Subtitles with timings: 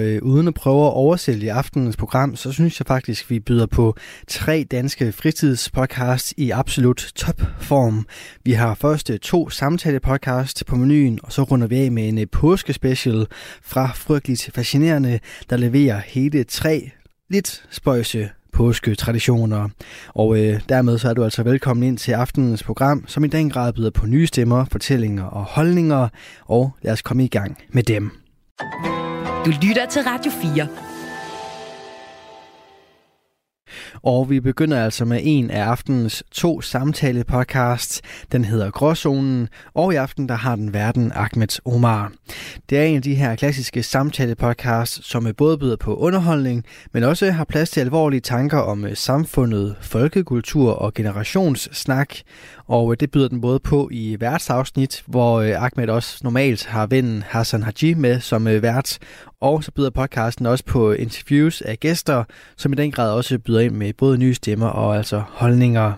[0.00, 3.66] Og øh, uden at prøve at oversælge aftenens program, så synes jeg faktisk, vi byder
[3.66, 3.96] på
[4.28, 8.06] tre danske fritidspodcasts i absolut topform.
[8.44, 12.18] Vi har først øh, to samtalepodcast på menuen, og så runder vi af med en
[12.18, 13.26] øh, påskespecial
[13.62, 16.90] fra Frygteligt Fascinerende, der leverer hele tre
[17.30, 19.68] lidt spøjse påsketraditioner.
[20.08, 23.50] Og øh, dermed så er du altså velkommen ind til aftenens program, som i den
[23.50, 26.08] grad byder på nye stemmer, fortællinger og holdninger.
[26.44, 28.10] Og lad os komme i gang med dem.
[29.44, 30.68] Du lytter til Radio 4.
[34.02, 38.00] Og vi begynder altså med en af aftenens to samtale-podcasts.
[38.32, 42.12] Den hedder Gråzonen, og i aften der har den verden Ahmed Omar.
[42.70, 47.30] Det er en af de her klassiske samtale-podcasts, som både byder på underholdning, men også
[47.30, 52.14] har plads til alvorlige tanker om øh, samfundet, folkekultur og generationssnak.
[52.66, 56.86] Og øh, det byder den både på i værtsafsnit, hvor øh, Ahmed også normalt har
[56.86, 58.98] vennen Hassan Haji med som vært,
[59.40, 62.24] og så byder podcasten også på interviews af gæster,
[62.56, 65.92] som i den grad også byder ind med både nye stemmer og altså holdninger.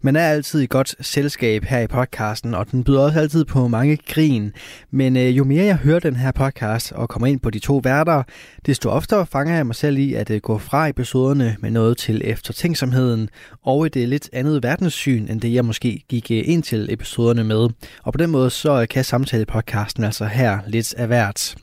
[0.00, 3.68] Man er altid i godt selskab her i podcasten, og den byder også altid på
[3.68, 4.52] mange grin.
[4.90, 7.80] Men øh, jo mere jeg hører den her podcast og kommer ind på de to
[7.84, 8.22] værter,
[8.66, 12.22] desto oftere fanger jeg mig selv i at øh, gå fra episoderne med noget til
[12.24, 13.28] eftertænksomheden
[13.62, 17.44] og et øh, lidt andet verdenssyn, end det jeg måske gik øh, ind til episoderne
[17.44, 17.68] med.
[18.02, 21.56] Og på den måde så øh, kan samtale-podcasten altså her lidt af hvert.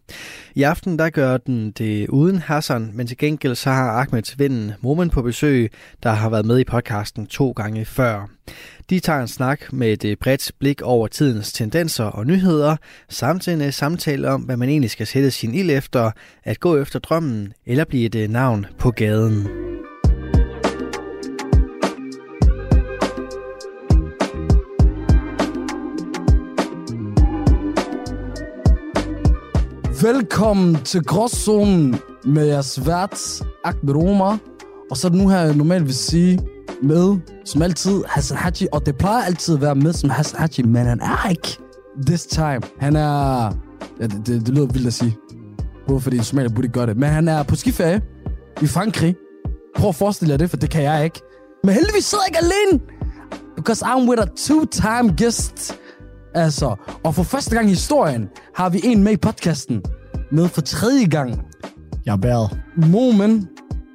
[0.55, 4.71] I aften der gør den det uden Hassan, men til gengæld så har Ahmed ven
[4.81, 5.71] Momen på besøg,
[6.03, 8.24] der har været med i podcasten to gange før.
[8.89, 12.77] De tager en snak med et øh, bredt blik over tidens tendenser og nyheder,
[13.09, 16.11] samt en øh, samtale om, hvad man egentlig skal sætte sin ild efter,
[16.43, 19.47] at gå efter drømmen eller blive et øh, navn på gaden.
[30.01, 34.54] Velkommen til Gråzonen med jeres vært, Ahmed Omar.
[34.91, 36.39] Og så er det nu her, jeg normalt vil sige
[36.83, 38.67] med, som altid, Hassan Haji.
[38.71, 41.57] Og det plejer altid at være med som Hassan Haji, men han er ikke
[42.05, 42.61] this time.
[42.79, 43.43] Han er...
[43.99, 45.17] Ja, det, det, det lyder vildt at sige.
[45.87, 46.97] Både fordi Somalia burde gøre det.
[46.97, 48.01] Men han er på skiferie
[48.61, 49.15] i Frankrig.
[49.75, 51.21] Prøv at forestille jer det, for det kan jeg ikke.
[51.63, 52.79] Men heldigvis sidder jeg ikke alene.
[53.55, 55.79] Because I'm with a two-time guest.
[56.33, 59.81] Altså, og for første gang i historien har vi en med i podcasten.
[60.31, 61.41] Med for tredje gang.
[62.05, 62.59] Jeg er bæret.
[62.75, 63.47] Moment,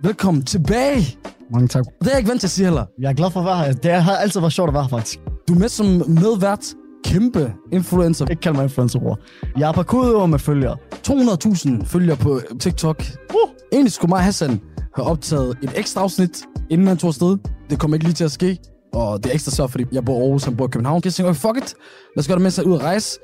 [0.02, 1.18] velkommen tilbage.
[1.52, 1.84] Mange tak.
[1.84, 2.84] Det er jeg ikke vant til at sige heller.
[3.00, 3.72] Jeg er glad for at være her.
[3.72, 5.20] Det har altid været sjovt at være her, faktisk.
[5.48, 6.74] Du er med som medvært.
[7.04, 8.26] Kæmpe influencer.
[8.26, 9.18] Ikke kald mig influencer, bror.
[9.58, 10.76] Jeg er parkourøver med følgere.
[11.08, 13.02] 200.000 følgere på TikTok.
[13.30, 13.50] Uh.
[13.72, 14.60] Egentlig skulle mig Hassan
[14.96, 17.38] have optaget et ekstra afsnit, inden han tog afsted.
[17.70, 18.58] Det kommer ikke lige til at ske.
[18.92, 21.00] Og det er ekstra så, fordi jeg bor i Aarhus, han bor i København.
[21.04, 21.74] Jeg tænker, okay, fuck it.
[22.16, 23.18] Lad os gøre det, mens jeg er ude at rejse.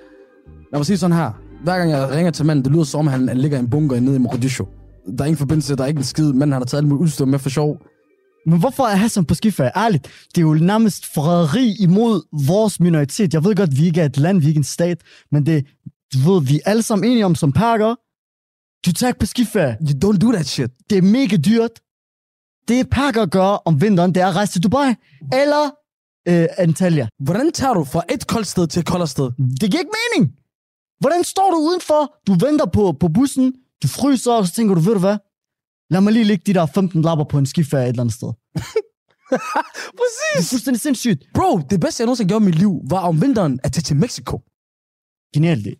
[0.72, 1.30] Lad mig sige sådan her.
[1.64, 3.70] Hver gang jeg ringer til manden, det lyder som om, han, han ligger i en
[3.70, 4.64] bunker nede i Mogadishu.
[5.06, 6.32] Der er ingen forbindelse, der er ikke en skid.
[6.32, 7.78] Manden han har taget alt muligt udstyr med for sjov.
[8.46, 9.70] Men hvorfor er Hassan på skiferie?
[9.76, 13.34] Ærligt, det er jo nærmest forræderi imod vores minoritet.
[13.34, 15.00] Jeg ved godt, vi ikke er et land, vi er ikke en stat,
[15.32, 15.66] men det
[16.12, 17.94] du ved, vi er alle sammen enige om som perker.
[18.86, 19.76] Du tager ikke på skiferie.
[19.80, 20.70] You don't do that shit.
[20.90, 21.70] Det er mega dyrt.
[22.68, 24.94] Det perker gør om vinteren, det er at rejse til Dubai.
[25.32, 25.70] Eller
[26.28, 27.08] øh, Antalya.
[27.24, 29.30] Hvordan tager du fra et koldt sted til et koldere sted?
[29.60, 30.32] Det giver ikke mening.
[31.00, 32.14] Hvordan står du udenfor?
[32.26, 35.16] Du venter på, på bussen, du fryser, og så tænker du, ved du hvad?
[35.90, 38.28] Lad mig lige lægge de der 15 lapper på en skiferie et eller andet sted.
[40.00, 40.32] Præcis.
[40.36, 41.24] Det er fuldstændig sindssygt.
[41.34, 43.96] Bro, det bedste, jeg nogensinde gjorde i mit liv, var om vinteren at tage til
[43.96, 44.42] Mexico.
[45.34, 45.74] Genialt det.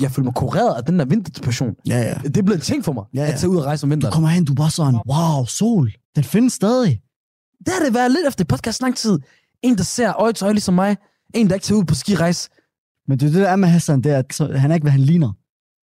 [0.00, 1.74] Jeg følte mig kureret af den der vinterdepression.
[1.86, 2.14] Ja, ja.
[2.24, 3.32] Det er blevet en ting for mig, Ja, ja.
[3.32, 4.12] at tage ud og rejse om Du vinteren.
[4.12, 5.92] kommer hen, du er bare sådan, wow, sol.
[6.16, 7.00] Den findes stadig.
[7.66, 9.18] Det har det været lidt efter podcast lang tid.
[9.62, 10.96] En, der ser øje til øje ligesom mig.
[11.34, 12.50] En, der ikke tager ud på skirejse.
[13.08, 14.92] Men det er det, der er med Hassan, det er, at han er ikke, hvad
[14.92, 15.32] han ligner.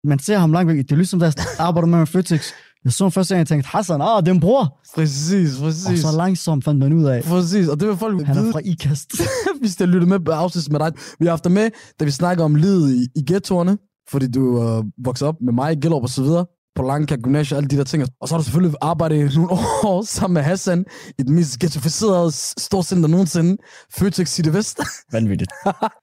[0.05, 0.77] Man ser ham langt væk.
[0.77, 2.51] Det er ligesom, jeg arbejder med med Føtex.
[2.83, 4.80] Jeg så første gang, jeg tænkte, Hassan, ah, det er en bror.
[4.95, 6.00] Præcis, Og præcis.
[6.00, 8.59] så langsomt fandt man ud af, Præcis, og det vil folk han er vide, fra
[8.65, 9.12] IKAST.
[9.62, 10.91] hvis de lytter med på afsnit med dig.
[11.19, 11.69] Vi har haft dig med,
[12.00, 13.77] da vi snakker om livet i, i ghettoerne,
[14.09, 16.45] fordi du uh, vokset op med mig i Gellerup og så videre,
[16.75, 18.04] på Lanka Gymnasium, alle de der ting.
[18.22, 19.51] Og så har du selvfølgelig arbejdet i nogle
[19.83, 20.86] år sammen med Hassan
[21.19, 23.57] i den mest ghettoificerede storcenter nogensinde,
[23.92, 24.80] Føtex City Vest.
[25.12, 25.51] Vanvittigt.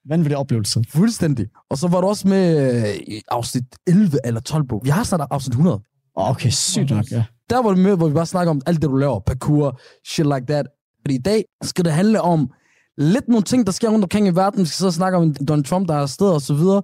[0.09, 0.83] Vanvittig oplevelse.
[0.89, 1.47] Fuldstændig.
[1.69, 4.81] Og så var du også med øh, i afsnit 11 eller 12 på.
[4.83, 5.81] Vi har snart afsnit 100.
[6.15, 7.23] Okay, sygt nok, ja.
[7.49, 9.19] Der var du med, hvor vi bare snakker om alt det, du laver.
[9.19, 10.65] Parkour, shit like that.
[11.01, 12.49] Fordi i dag skal det handle om
[12.97, 14.59] lidt nogle ting, der sker rundt omkring i verden.
[14.59, 16.81] Vi skal sidde og snakke om Donald Trump, der er afsted og så videre.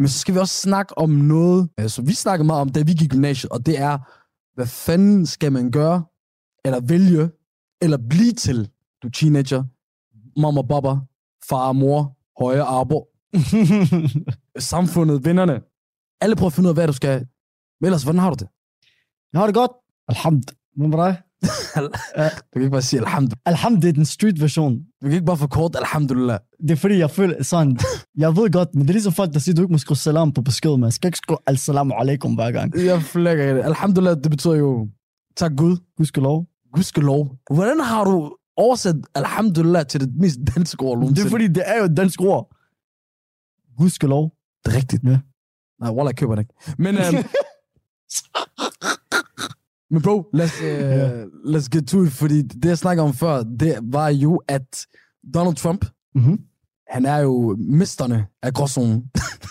[0.00, 2.92] Men så skal vi også snakke om noget, altså vi snakker meget om, da vi
[2.92, 3.98] gik i gymnasiet, og det er,
[4.54, 6.04] hvad fanden skal man gøre,
[6.64, 7.30] eller vælge,
[7.82, 8.70] eller blive til,
[9.02, 9.64] du er teenager,
[10.40, 10.94] mamma, baba,
[11.48, 13.08] far, mor, højre arbo,
[14.72, 15.62] samfundet, vennerne.
[16.20, 17.26] Alle prøver at finde ud af, hvad du skal.
[17.80, 18.48] Men ellers, hvordan har du det?
[19.32, 19.70] Jeg har det godt.
[20.08, 20.44] Alhamd.
[20.76, 21.22] Hvad med dig?
[22.50, 23.42] Du kan ikke bare sige alhamdulillah.
[23.46, 24.74] Alhamd, det er den street version.
[24.78, 26.38] Du kan ikke bare forkorte alhamdulillah.
[26.62, 27.78] Det er fordi, jeg føler sådan,
[28.18, 30.32] jeg ved godt, men det er ligesom folk, der siger, du ikke må skrive salam
[30.32, 32.84] på besked, man skal ikke skrive al-salamu alaikum hver gang.
[32.84, 33.64] Jeg flækker det.
[33.64, 34.88] Alhamdulillah, det betyder jo,
[35.36, 35.76] tak Gud.
[35.96, 36.46] Gudskelov.
[36.74, 37.36] Gudskelov.
[37.54, 41.78] Hvordan har du oversat alhamdulillah til det mest danske ord Det er fordi, det er
[41.78, 42.56] jo et dansk ord.
[43.78, 44.32] Gudskelov.
[44.64, 45.02] Det er rigtigt.
[45.04, 45.18] Ja.
[45.80, 46.54] Nej, Wallah, jeg køber det ikke.
[46.78, 47.04] Men, øhm,
[49.90, 53.78] men bro, let's, uh, let's get to it, fordi det, jeg snakker om før, det
[53.82, 54.86] var jo, at
[55.34, 55.84] Donald Trump,
[56.14, 56.38] Mhm.
[56.88, 59.02] han er jo mesterne af gråzonen.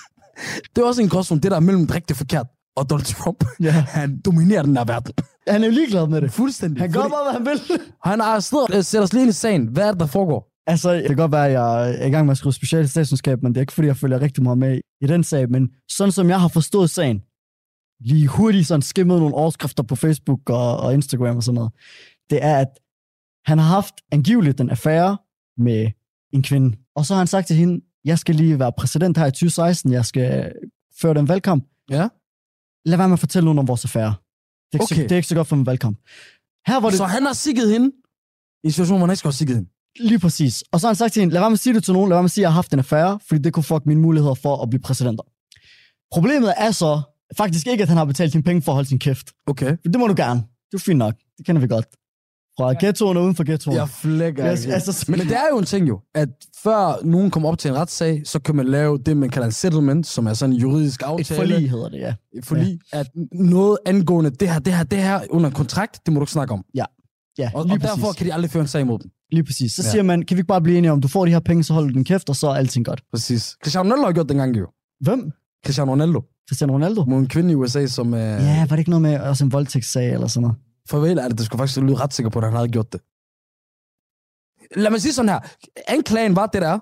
[0.75, 3.43] det er også en gråzone, det der er mellem rigtig forkert og Donald Trump.
[3.59, 3.71] Ja.
[3.99, 5.13] Han dominerer den her verden.
[5.47, 6.31] Han er jo ligeglad med det.
[6.31, 6.81] Fuldstændig.
[6.81, 7.79] Han gør bare, hvad han vil.
[8.09, 8.83] Han er afsted.
[8.83, 9.67] Sæt os lige ind i sagen.
[9.67, 10.49] Hvad er det, der foregår?
[10.67, 13.43] Altså, det kan godt være, at jeg er i gang med at skrive specielt statskundskab,
[13.43, 15.49] men det er ikke, fordi jeg følger rigtig meget med i den sag.
[15.49, 17.19] Men sådan som jeg har forstået sagen,
[17.99, 21.71] lige hurtigt sådan skimmet nogle overskrifter på Facebook og, og Instagram og sådan noget,
[22.29, 22.79] det er, at
[23.45, 25.17] han har haft angiveligt en affære
[25.57, 25.91] med
[26.33, 26.77] en kvinde.
[26.95, 29.91] Og så har han sagt til hende, jeg skal lige være præsident her i 2016,
[29.91, 30.53] jeg skal
[31.01, 31.67] føre den valgkamp.
[31.89, 32.07] Ja.
[32.85, 34.13] Lad være med at fortælle nogen om vores affære.
[34.71, 34.95] Det er ikke, okay.
[34.95, 35.97] Så, det er ikke så godt for en valgkamp.
[36.67, 37.91] Her var det Så han har sigget hende
[38.63, 39.69] i en situation, hvor han ikke skal have sigget hende.
[39.99, 40.63] Lige præcis.
[40.71, 42.09] Og så har han sagt til hende, lad være med at sige det til nogen,
[42.09, 43.85] lad være med at sige, at jeg har haft en affære, fordi det kunne fuck
[43.85, 45.23] mine muligheder for at blive præsidenter.
[46.11, 47.01] Problemet er så
[47.37, 49.31] faktisk ikke, at han har betalt sine penge for at holde sin kæft.
[49.47, 49.69] Okay.
[49.69, 50.39] For det må du gerne.
[50.71, 51.13] Det er fint nok.
[51.37, 51.85] Det kender vi godt.
[52.57, 53.75] Fra ghettoen og uden for ghettoen.
[53.77, 54.51] Jeg flækker.
[54.51, 54.73] Ikke.
[54.73, 56.29] altså, Men det er jo en ting jo, at
[56.63, 59.51] før nogen kommer op til en retssag, så kan man lave det, man kalder en
[59.51, 61.39] settlement, som er sådan en juridisk Et aftale.
[61.39, 62.13] forlig hedder det, ja.
[62.37, 62.79] Et forlig.
[62.93, 66.31] At noget angående det her, det her, det her under kontrakt, det må du ikke
[66.31, 66.65] snakke om.
[66.75, 66.85] Ja,
[67.53, 67.95] Og, lige og præcis.
[67.95, 69.11] derfor kan de aldrig føre en sag imod dem.
[69.31, 69.71] Lige præcis.
[69.71, 69.89] Så Ja.
[69.91, 71.73] siger man, kan vi ikke bare blive enige om, du får de her penge, så
[71.73, 73.03] holder du din kæft, og så er alting godt.
[73.13, 73.55] Præcis.
[73.63, 74.67] Cristiano Ronaldo har gjort dengang jo.
[75.01, 75.31] Hvem?
[75.65, 76.21] Cristiano Ronaldo.
[76.49, 77.03] Cristiano Ronaldo?
[77.07, 78.13] Mod en kvinde i USA, som...
[78.13, 80.57] Øh, Ja, var det ikke noget med også en voldtægtssag eller sådan noget?
[80.89, 83.01] Farvel er det, det skulle faktisk lyde ret sikker på, at han havde gjort det.
[84.75, 85.39] Lad mig sige sådan her.
[85.87, 86.79] Anklagen var det der,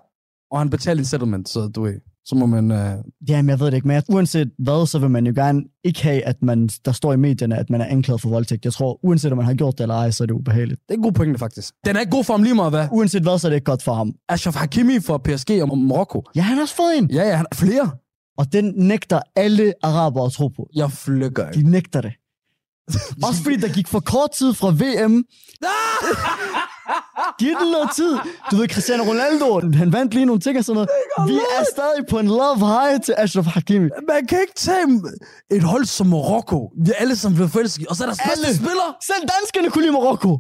[0.52, 1.94] og han betalte en settlement, så du ved,
[2.26, 2.72] så må man...
[2.72, 2.92] Øh,
[3.30, 6.22] Jamen, jeg ved det ikke, men uanset hvad, så vil man jo gerne ikke have,
[6.24, 8.66] at man, der står i medierne, at man er anklaget for voldtægt.
[8.66, 10.82] Jeg tror, uanset om man har gjort det eller ej, så er det ubehageligt.
[10.88, 11.74] det er en god pointe, faktisk.
[11.86, 12.88] Den er ikke god for ham lige meget, hvad?
[12.92, 14.14] Uanset hvad, så er det ikke godt for ham.
[14.30, 16.24] Ashraf Hakimi for PSG og Marokko.
[16.36, 17.12] Ja, han har også fået en.
[17.12, 17.92] Ja, ja, han har flere.
[18.38, 20.70] Og den nægter alle arabere at tro på.
[20.76, 22.14] Jeg flykker De nægter det.
[23.28, 25.24] Også fordi der gik for kort tid fra VM.
[27.40, 28.18] Giv den noget tid.
[28.52, 29.48] Du ved, Cristiano Ronaldo,
[29.78, 30.90] han vandt lige nogle ting og sådan noget.
[31.28, 33.90] Vi er stadig på en love high til Ashraf Hakimi.
[34.08, 34.86] Man kan ikke tage
[35.52, 36.72] et hold som Marokko.
[36.86, 37.88] Vi er alle sammen blevet forelsket.
[37.88, 38.56] Og så er der Alle.
[38.56, 38.88] spiller.
[39.10, 40.40] Selv danskerne kunne lide Marokko.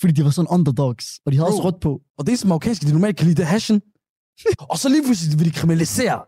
[0.00, 1.68] Fordi de var sådan underdogs, og de havde også Bro.
[1.68, 2.00] rødt på.
[2.18, 3.80] Og det er som marokkanske, de normalt kan lide det er hashen.
[4.72, 6.20] og så lige pludselig vil de kriminalisere.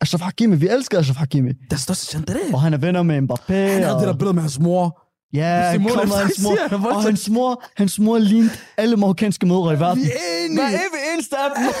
[0.00, 1.52] Ashraf Hakimi, vi elsker Ashraf Hakimi.
[1.70, 2.54] Der det er det.
[2.54, 3.52] Og han er venner med Mbappé.
[3.52, 4.00] Han havde og...
[4.00, 5.02] det der billede med hans mor.
[5.32, 6.68] Ja, han Simone kom med hans mor.
[6.68, 10.02] han Og hans mor, hans mor lignede alle marokkanske mødre i verden.
[10.02, 10.60] Vi er enige.
[10.60, 11.64] Hver evig eneste af dem.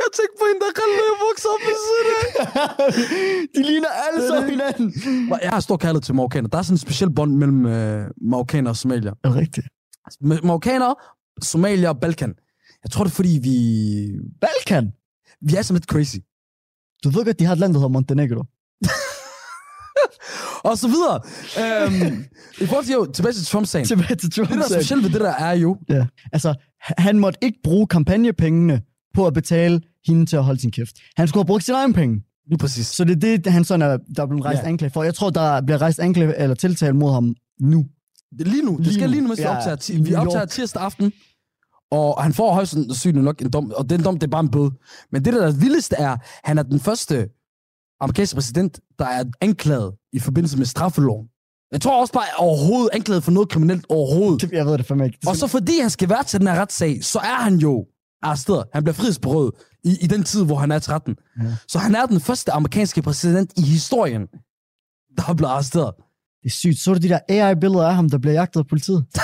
[0.00, 2.22] Jeg tænkte på en, der kan løbe vokse op ved siden af.
[3.54, 4.50] De ligner alle det.
[4.50, 4.94] hinanden.
[5.42, 6.48] Jeg har stor kærlighed til marokkaner.
[6.48, 9.12] Der er sådan en speciel bånd mellem øh, marokkaner og somalier.
[9.24, 9.66] Er rigtigt?
[10.20, 10.94] Marokkaner,
[11.42, 12.34] somalier og Balkan.
[12.84, 13.56] Jeg tror, det er fordi, vi,
[14.40, 14.92] Balkan.
[15.40, 16.16] vi er sådan lidt crazy.
[17.04, 18.44] Du ved godt, de har et land, der hedder Montenegro.
[20.70, 21.20] Og så videre.
[21.86, 22.24] Øhm,
[22.60, 23.86] I forhold til, jo, tilbage til Trump-sagen.
[23.86, 24.48] Tilbage til Trump.
[24.48, 26.06] Det, der er specielt ved det der, er jo, Ja.
[26.32, 28.80] Altså, han måtte ikke bruge kampagnepengene
[29.14, 30.96] på at betale hende til at holde sin kæft.
[31.16, 32.22] Han skulle have brugt sine egne penge.
[32.48, 32.86] lige præcis.
[32.86, 34.68] Så det er det, han sådan er, der er blevet rejst Ja.
[34.68, 35.02] anklage for.
[35.02, 37.84] Jeg tror, der bliver rejst anklage eller tiltale mod ham nu.
[38.38, 38.76] Det lige nu.
[38.76, 39.10] Det Lige skal nu.
[39.10, 39.96] lige nu, mens vi Ja, optager.
[39.96, 40.26] vi New York.
[40.26, 41.12] optager tirsdag aften.
[41.92, 43.72] Og han får højst sandsynligt nok en dom.
[43.76, 44.70] Og den dom, det er bare en bøde.
[45.12, 47.28] Men det, der er det vildeste er, han er den første
[48.00, 51.26] amerikanske præsident, der er anklaget i forbindelse med straffeloven.
[51.72, 54.40] Jeg tror også bare overhovedet anklaget for noget kriminelt overhovedet.
[54.40, 55.18] Det- Jeg ved det fandme ikke.
[55.26, 57.86] Og så fordi han skal være til den her retssag, så er han jo
[58.22, 58.64] arresteret.
[58.72, 59.50] Han bliver frihedsberøvet
[59.84, 61.16] i, i den tid, hvor han er 13.
[61.42, 61.44] Ja.
[61.68, 64.26] Så han er den første amerikanske præsident i historien,
[65.16, 65.94] der er blevet arresteret.
[66.42, 66.78] Det er sygt.
[66.78, 69.04] Så du de der AI-billeder af ham, der bliver jagtet af politiet?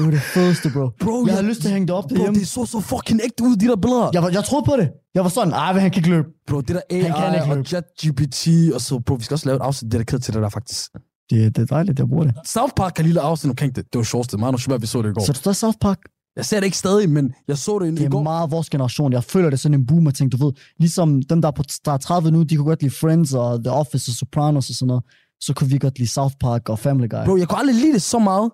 [0.00, 0.84] det var det fedeste, bro.
[1.04, 2.38] Bro, jeg har lyst til at hænge det op Bro, derhjemme.
[2.40, 4.10] det så så fucking ægte ud, de der billeder.
[4.12, 4.88] Jeg, var, jeg troede på det.
[5.14, 6.28] Jeg var sådan, men han kan ikke løbe.
[6.46, 7.66] Bro, det der AI Han kan ikke og.
[7.66, 10.90] ChatGPT, og så, bro, vi skal også lave et afsnit dedikeret til det der, faktisk.
[11.30, 12.34] Det, det er dejligt, jeg bruger det.
[12.46, 13.84] South Park kan lille afsnit omkring det.
[13.92, 14.38] Det var sjovt.
[14.38, 15.24] Mig og Shabab, vi så det i går.
[15.26, 15.98] Så du står i South Park?
[16.36, 18.22] Jeg ser det ikke stadig, men jeg så det Det i er går.
[18.22, 19.12] meget vores generation.
[19.12, 20.52] Jeg føler det er sådan en boomer ting, du ved.
[20.78, 23.64] Ligesom dem, der er på der er 30 nu, de kunne godt lide Friends og
[23.64, 25.04] The Office og Sopranos og sådan noget.
[25.40, 27.24] Så kunne vi godt lide South Park og Family Guy.
[27.24, 28.50] Bro, jeg kunne aldrig lide det så meget,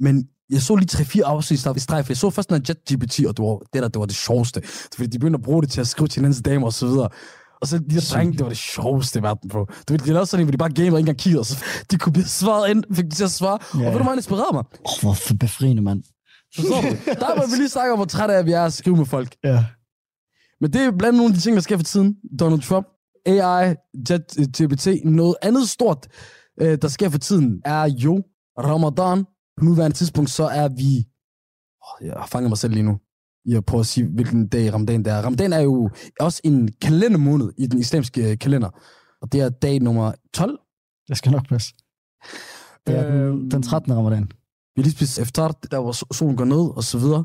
[0.00, 3.36] men jeg så lige 3-4 afsnit i streg, for jeg så først noget ChatGPT, og
[3.36, 4.62] det var det, der det var det sjoveste.
[4.94, 7.08] Fordi de begyndte at bruge det til at skrive til hinandens damer og så videre.
[7.60, 9.64] Og så de der drenge, det var det sjoveste i verden, bro.
[9.64, 11.46] Du ved, de lavede sådan en, hvor de bare gamede og ikke engang kiggede, og
[11.46, 13.58] så de kunne blive svaret ind, fik de til at svare.
[13.74, 13.78] Ja.
[13.78, 14.64] Og ved du, hvor han inspirerede mig?
[14.74, 16.02] Åh, oh, hvor befriende, mand.
[16.54, 16.88] Forstår du?
[17.20, 19.36] Der må vi lige snakke om, hvor træt af, vi er at skrive med folk.
[19.44, 19.64] Ja.
[20.60, 22.16] Men det er blandt nogle af de ting, der sker for tiden.
[22.40, 22.86] Donald Trump,
[23.26, 23.74] AI,
[24.06, 24.88] ChatGPT.
[25.04, 26.06] Noget andet stort,
[26.60, 28.22] øh, der sker for tiden, er jo
[28.58, 29.24] Ramadan.
[29.58, 31.06] På nuværende tidspunkt, så er vi...
[31.82, 32.98] Oh, jeg har fanget mig selv lige nu.
[33.46, 35.22] Jeg prøver at sige, hvilken dag Ramadan det er.
[35.22, 38.68] Ramadan er jo også en kalendermåned i den islamiske øh, kalender.
[39.22, 40.58] Og det er dag nummer 12.
[41.08, 41.74] Det skal nok passe.
[42.86, 43.50] Det er den, Øhm.
[43.50, 43.92] den 13.
[43.96, 44.28] ramadan.
[44.76, 47.24] Vi lige spist efter, der hvor so- solen går ned, og så videre.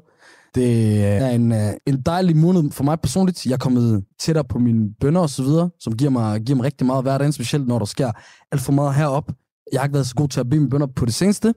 [0.56, 3.46] Det er en, øh, en dejlig måned for mig personligt.
[3.46, 6.66] Jeg er kommet tættere på mine bønder og så videre, som giver mig, giver mig
[6.66, 8.12] rigtig meget hver dag, specielt når der sker
[8.52, 9.32] alt for meget herop.
[9.72, 11.54] Jeg har ikke været så god til at bede mine bønder på det seneste.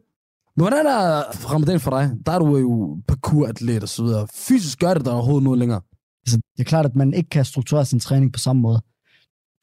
[0.57, 2.11] Men hvordan er ramadan for dig?
[2.27, 4.27] Der er du jo parkouratlet og så videre.
[4.35, 5.81] Fysisk gør det der overhovedet noget længere.
[6.27, 8.81] Altså, det er klart, at man ikke kan strukturere sin træning på samme måde.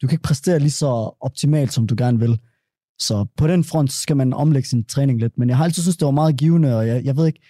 [0.02, 2.40] Du kan ikke præstere lige så optimalt, som du gerne vil.
[2.98, 5.38] Så på den front, så skal man omlægge sin træning lidt.
[5.38, 7.40] Men jeg har altid synes det var meget givende, og jeg, jeg ved ikke,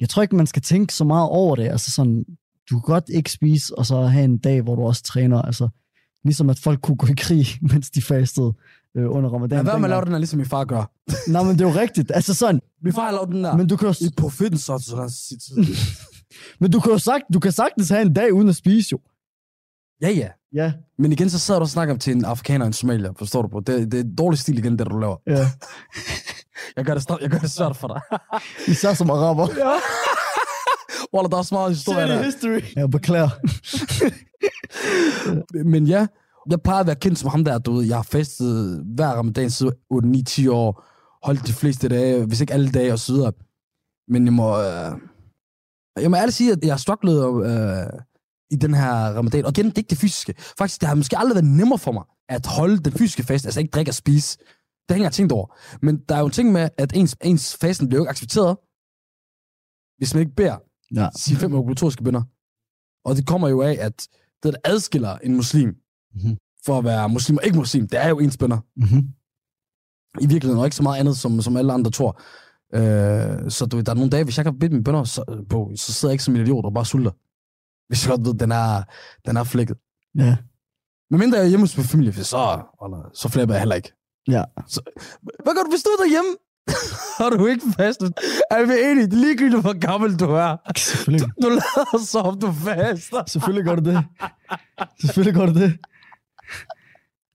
[0.00, 1.68] jeg tror ikke, man skal tænke så meget over det.
[1.68, 2.24] Altså sådan,
[2.70, 5.42] du kan godt ikke spise, og så have en dag, hvor du også træner.
[5.42, 5.68] Altså,
[6.24, 8.52] ligesom at folk kunne gå i krig, mens de fastede
[8.96, 9.56] øh, under ramadan.
[9.58, 10.90] Ja, hvad med at lave den her, ligesom min far gør?
[11.28, 12.12] Nej, men det er jo rigtigt.
[12.14, 13.56] Altså sådan, Min far lavet den der.
[13.56, 14.72] men du kan jo, I profeten så,
[16.60, 18.98] men du kan jo sagt, du kan sagtens have en dag uden at spise jo.
[20.02, 20.28] ja, ja.
[20.54, 23.42] Ja, Men igen, så sidder du og snakker til en afrikaner og en somalier, forstår
[23.42, 23.60] du på?
[23.60, 25.16] Det, det er dårlig stil igen, det du laver.
[25.26, 25.50] ja.
[26.76, 28.18] Jeg gør det, jeg gør det svært for dig.
[28.68, 29.46] Især som araber.
[31.14, 32.22] Wallah, der er så meget historie der.
[32.22, 32.60] history.
[32.76, 33.28] Jeg beklager.
[35.64, 36.06] Men ja,
[36.50, 37.84] jeg plejer at være kendt som ham der, du ved.
[37.86, 40.84] Jeg har festet hver ramadan siden 8-9-10 år.
[41.26, 43.32] Holdt de fleste dage, hvis ikke alle dage og så videre.
[44.08, 44.58] Men jeg må...
[44.62, 44.92] Øh,
[46.02, 48.00] jeg må ærligt sige, at jeg har strugglet øh,
[48.50, 49.44] i den her ramadan.
[49.44, 50.34] Og igen, det er ikke det fysiske.
[50.58, 53.44] Faktisk, det har måske aldrig været nemmere for mig at holde den fysiske fast.
[53.44, 54.38] Altså ikke drikke og spise.
[54.88, 55.56] Det har jeg tænkt over.
[55.82, 58.56] Men der er jo en ting med, at ens, ens fasten bliver jo ikke accepteret,
[59.98, 60.56] hvis man ikke beder
[60.94, 61.08] Ja.
[61.16, 62.22] sine fem obligatoriske bønder.
[63.08, 64.08] Og det kommer jo af, at
[64.42, 65.76] det, der adskiller en muslim
[66.16, 66.36] Mhm.
[66.66, 68.58] for at være muslim og ikke muslim, det er jo ens bønder.
[68.76, 69.08] Mm-hmm.
[70.20, 72.20] I virkeligheden, og ikke så meget andet, som, som alle andre tror.
[72.74, 75.72] Øh, så du, der er nogle dage, hvis jeg kan bede mine bønder, så, på,
[75.76, 77.10] så sidder jeg ikke som en idiot og bare sulter.
[77.88, 78.82] Hvis jeg godt ved, den er,
[79.26, 79.76] den er flækket.
[80.18, 80.36] Ja.
[81.10, 83.92] Men mindre jeg er hjemme hos min familie, så, eller, så flipper jeg heller ikke.
[84.28, 84.44] Ja.
[84.66, 84.80] Så,
[85.22, 86.30] hvad gør du, hvis du er derhjemme?
[87.18, 88.12] Har du ikke fastet?
[88.50, 89.06] Er vi enige?
[89.06, 90.56] Det er ligegyldigt, hvor gammel du er.
[90.76, 91.28] Selvfølgelig.
[91.42, 93.22] Du lader så, om du faster.
[93.26, 94.04] Selvfølgelig gør du det.
[95.00, 95.78] Selvfølgelig gør du det.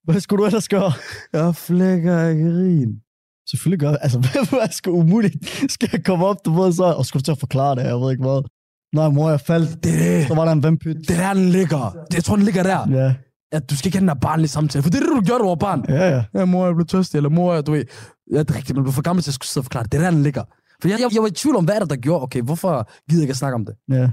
[0.04, 0.92] Hvad skulle du ellers gøre?
[1.34, 2.96] Jeg flækker ikke rin.
[3.50, 5.36] Selvfølgelig gør Altså, hvad, sgu umuligt?
[5.72, 7.96] Skal jeg komme op, du ved så, og skulle du til at forklare det, jeg
[7.96, 8.44] ved ikke hvad.
[8.96, 9.70] Nej, mor, jeg faldt.
[9.84, 10.28] Det det.
[10.28, 10.98] Så var der en vampyt.
[11.08, 11.98] Det er der, den ligger.
[12.08, 12.92] Det, jeg tror, den ligger der.
[12.92, 13.14] Ja,
[13.52, 14.84] At du skal ikke have den der barnlige samtale.
[14.84, 15.86] For det er det, du gjorde, du var barn.
[15.90, 16.24] ja, ja.
[16.40, 17.18] Ja, mor, jeg blev tørstig.
[17.18, 17.84] Eller mor, jeg, du ved.
[18.34, 19.92] Ja, det er rigtigt, du er for gammel til at skulle sidde og forklare det.
[19.92, 20.44] Det er der, den ligger.
[20.82, 22.24] For jeg, jeg, jeg var i tvivl om, hvad er det, der gjorde.
[22.24, 23.76] Okay, hvorfor gider jeg ikke at snakke om det?
[23.92, 24.10] Ja.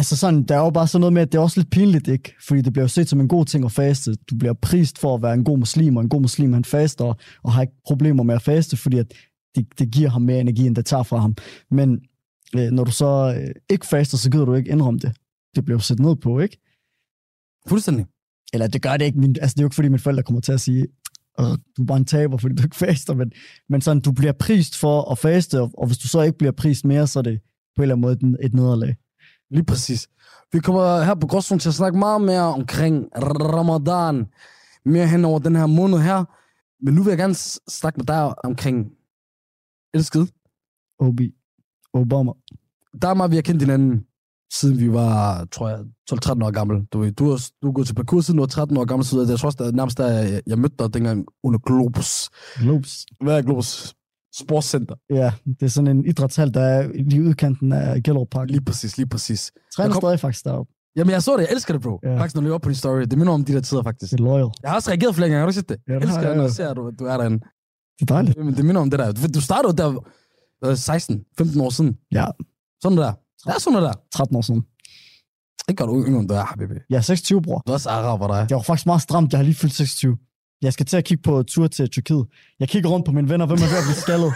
[0.00, 2.08] Altså sådan, der er jo bare sådan noget med, at det er også lidt pinligt,
[2.08, 2.34] ikke?
[2.46, 4.14] Fordi det bliver jo set som en god ting at faste.
[4.14, 7.14] Du bliver prist for at være en god muslim, og en god muslim, han faster,
[7.42, 9.14] og, har ikke problemer med at faste, fordi at
[9.54, 11.36] det, det giver ham mere energi, end det tager fra ham.
[11.70, 12.00] Men
[12.56, 15.16] øh, når du så øh, ikke faster, så gider du ikke indrømme det.
[15.56, 16.58] Det bliver jo set ned på, ikke?
[17.68, 18.06] Fuldstændig.
[18.52, 19.18] Eller det gør det ikke.
[19.20, 20.86] Min, altså, det er jo ikke, fordi mine forældre kommer til at sige,
[21.38, 23.32] "Åh, du er bare en taber, fordi du ikke faster, men,
[23.68, 26.52] men sådan, du bliver prist for at faste, og, og hvis du så ikke bliver
[26.52, 27.40] prist mere, så er det
[27.76, 28.94] på en eller anden måde et, et nederlag.
[29.50, 30.08] Lige præcis.
[30.52, 34.26] Vi kommer her på Gråzonen til at snakke meget mere omkring Ramadan.
[34.84, 36.24] Mere hen over den her måned her.
[36.84, 37.34] Men nu vil jeg gerne
[37.68, 38.92] snakke med dig omkring
[39.94, 40.32] elsket.
[40.98, 41.34] Obi.
[41.92, 42.32] Obama.
[43.02, 44.06] Der er meget, vi har kendt hinanden,
[44.52, 45.78] siden vi var, tror jeg,
[46.12, 46.86] 12-13 år gammel.
[46.92, 49.06] Du, ved, du, har, du har gået til parkour siden du var 13 år gammel,
[49.06, 52.30] så jeg tror også, at nærmest da jeg, jeg mødte dig dengang under Globus.
[52.58, 53.06] Globes.
[53.20, 53.94] Hvad er Globus?
[54.34, 54.94] Sportscenter.
[55.10, 58.50] Ja, det er sådan en idrætshal, der er lige udkanten af Gellerup Park.
[58.50, 59.52] Lige præcis, lige præcis.
[59.76, 60.72] Træner Jeg kom- stadig faktisk deroppe.
[60.96, 61.42] Jamen, jeg så det.
[61.42, 61.98] Jeg elsker det, bro.
[62.02, 62.18] Ja.
[62.18, 63.00] Faktisk, når du løber op på din story.
[63.00, 64.12] Det minder om de der tider, faktisk.
[64.12, 64.50] Det er loyal.
[64.62, 65.38] Jeg har også reageret flere gange.
[65.40, 65.76] Har du set det?
[65.88, 67.38] Ja, jeg det har elsker jeg det, når jeg ser, at du, du er derinde.
[68.00, 68.38] Det er dejligt.
[68.44, 69.12] Men det minder om det der.
[69.12, 69.88] Du, startede der
[70.64, 71.96] øh, 16-15 år siden.
[72.12, 72.26] Ja,
[72.82, 73.12] Sådan der.
[73.46, 73.92] Det er sådan der.
[74.14, 74.62] 13 år siden.
[75.68, 76.74] Ikke godt yngre, end du er, habibi.
[76.90, 77.62] Jeg er 26, bror.
[77.66, 78.48] Du er også araber, dig.
[78.48, 79.32] Det var faktisk meget stramt.
[79.32, 80.16] Jeg har lige fyldt 26.
[80.62, 82.26] Jeg skal til at kigge på tur til Tyrkiet.
[82.60, 83.46] Jeg kigger rundt på mine venner.
[83.46, 84.32] Hvem er ved at blive skaldet?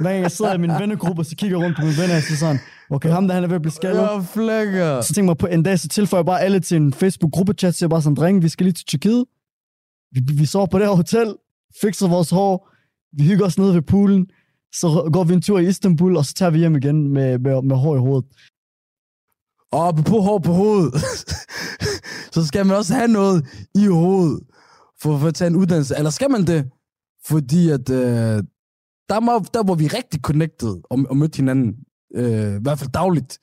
[0.00, 2.22] Hver gang jeg sidder i min vennegruppe, så kigger jeg rundt på mine venner, og
[2.22, 4.02] så sådan, okay, ham der, han er ved at blive skaldet.
[4.02, 5.00] Jeg flækker.
[5.00, 7.84] Så tænker jeg på en dag, så tilføjer jeg bare alle til en Facebook-gruppechat, så
[7.84, 9.24] jeg bare sådan, drenge, vi skal lige til Tyrkiet.
[10.12, 11.34] Vi, vi sover på det her hotel,
[11.80, 12.70] fikser vores hår,
[13.16, 14.26] vi hygger os nede ved poolen,
[14.74, 17.62] så går vi en tur i Istanbul, og så tager vi hjem igen med, med,
[17.62, 18.26] med hår i hovedet.
[19.72, 20.94] Og på hår på hovedet,
[22.34, 24.40] så skal man også have noget i hovedet,
[25.02, 25.96] for, for at tage en uddannelse.
[25.96, 26.70] Eller skal man det?
[27.24, 28.42] Fordi at, øh,
[29.08, 31.74] der, må, der var vi rigtig connected og, og mødte hinanden,
[32.14, 33.38] øh, i hvert fald dagligt.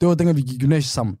[0.00, 1.16] Det var dengang, vi gik i gymnasiet sammen.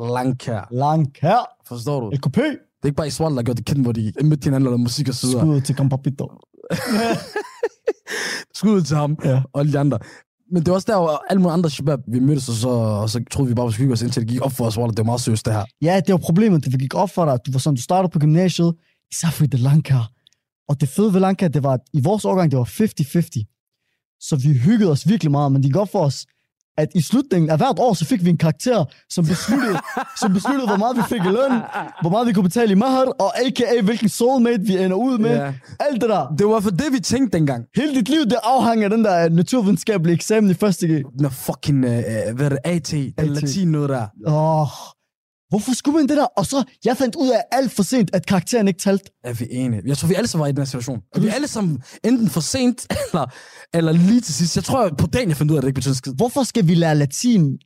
[0.00, 0.68] Langkær.
[0.70, 1.38] Lang her,
[1.68, 2.10] Forstår du?
[2.10, 4.66] LKP, Det er ikke bare i Sval, der gjorde det kendt, hvor de mødte hinanden
[4.66, 5.42] og lavede musik og så videre.
[5.42, 6.30] skud til Campapito.
[8.54, 9.42] Skud til ham Ja.
[9.52, 9.98] og alle de andre.
[10.52, 13.10] Men det var også der, hvor alle mulige andre shabab, vi mødtes, og så, og
[13.10, 14.74] så troede vi bare, at vi skulle hygge os, indtil det gik op for os,
[14.74, 15.64] hvor det var meget seriøst, det her.
[15.82, 17.38] Ja, det var problemet, det gik op for dig.
[17.46, 18.74] Du var sådan, du startede på gymnasiet,
[19.16, 20.12] især er langkær.
[20.68, 24.18] Og det fede ved langkær, det var, at i vores årgang, det var 50-50.
[24.20, 26.26] Så vi hyggede os virkelig meget, men det op for os,
[26.78, 29.78] at i slutningen af hvert år, så fik vi en karakter, som besluttede,
[30.20, 31.52] som besluttede hvor meget vi fik i løn,
[32.00, 33.82] hvor meget vi kunne betale i mahar, og a.k.a.
[33.82, 35.30] hvilken soulmate vi ender ud med.
[35.30, 35.52] Ja.
[35.80, 36.34] Alt det der.
[36.38, 37.64] Det var for det, vi tænkte dengang.
[37.76, 41.02] Hele dit liv, det afhang af den der naturvidenskabelige eksamen i første G.
[41.18, 44.06] Den fucking, øh, øh, hvad er det, AT, den latin noget der.
[44.26, 44.95] Åh,
[45.56, 46.24] hvorfor skulle man det der?
[46.24, 49.04] Og så, jeg fandt ud af alt for sent, at karakteren ikke talte.
[49.24, 49.82] Er vi enige?
[49.86, 51.00] Jeg tror, vi alle sammen var i den her situation.
[51.14, 53.26] Og vi er alle sammen enten for sent, eller,
[53.74, 54.56] eller lige til sidst.
[54.56, 56.12] Jeg tror, på dagen, jeg fandt ud af, at det ikke betyder skid.
[56.16, 57.58] Hvorfor skal vi lære latin?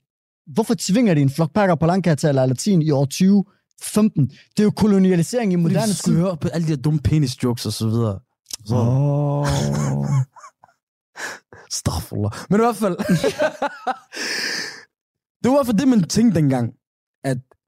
[0.55, 4.29] Hvorfor tvinger de en flok pakker på Lanka til at lære latin i år 2015?
[4.29, 5.95] Det er jo kolonialisering i moderne tid.
[5.95, 8.19] skulle høre på alle de her dumme penis jokes og så videre.
[8.67, 9.47] Så, Åh.
[11.81, 12.19] Staffel.
[12.51, 12.97] Men i hvert fald...
[15.45, 16.73] det var for det, man tænkte dengang.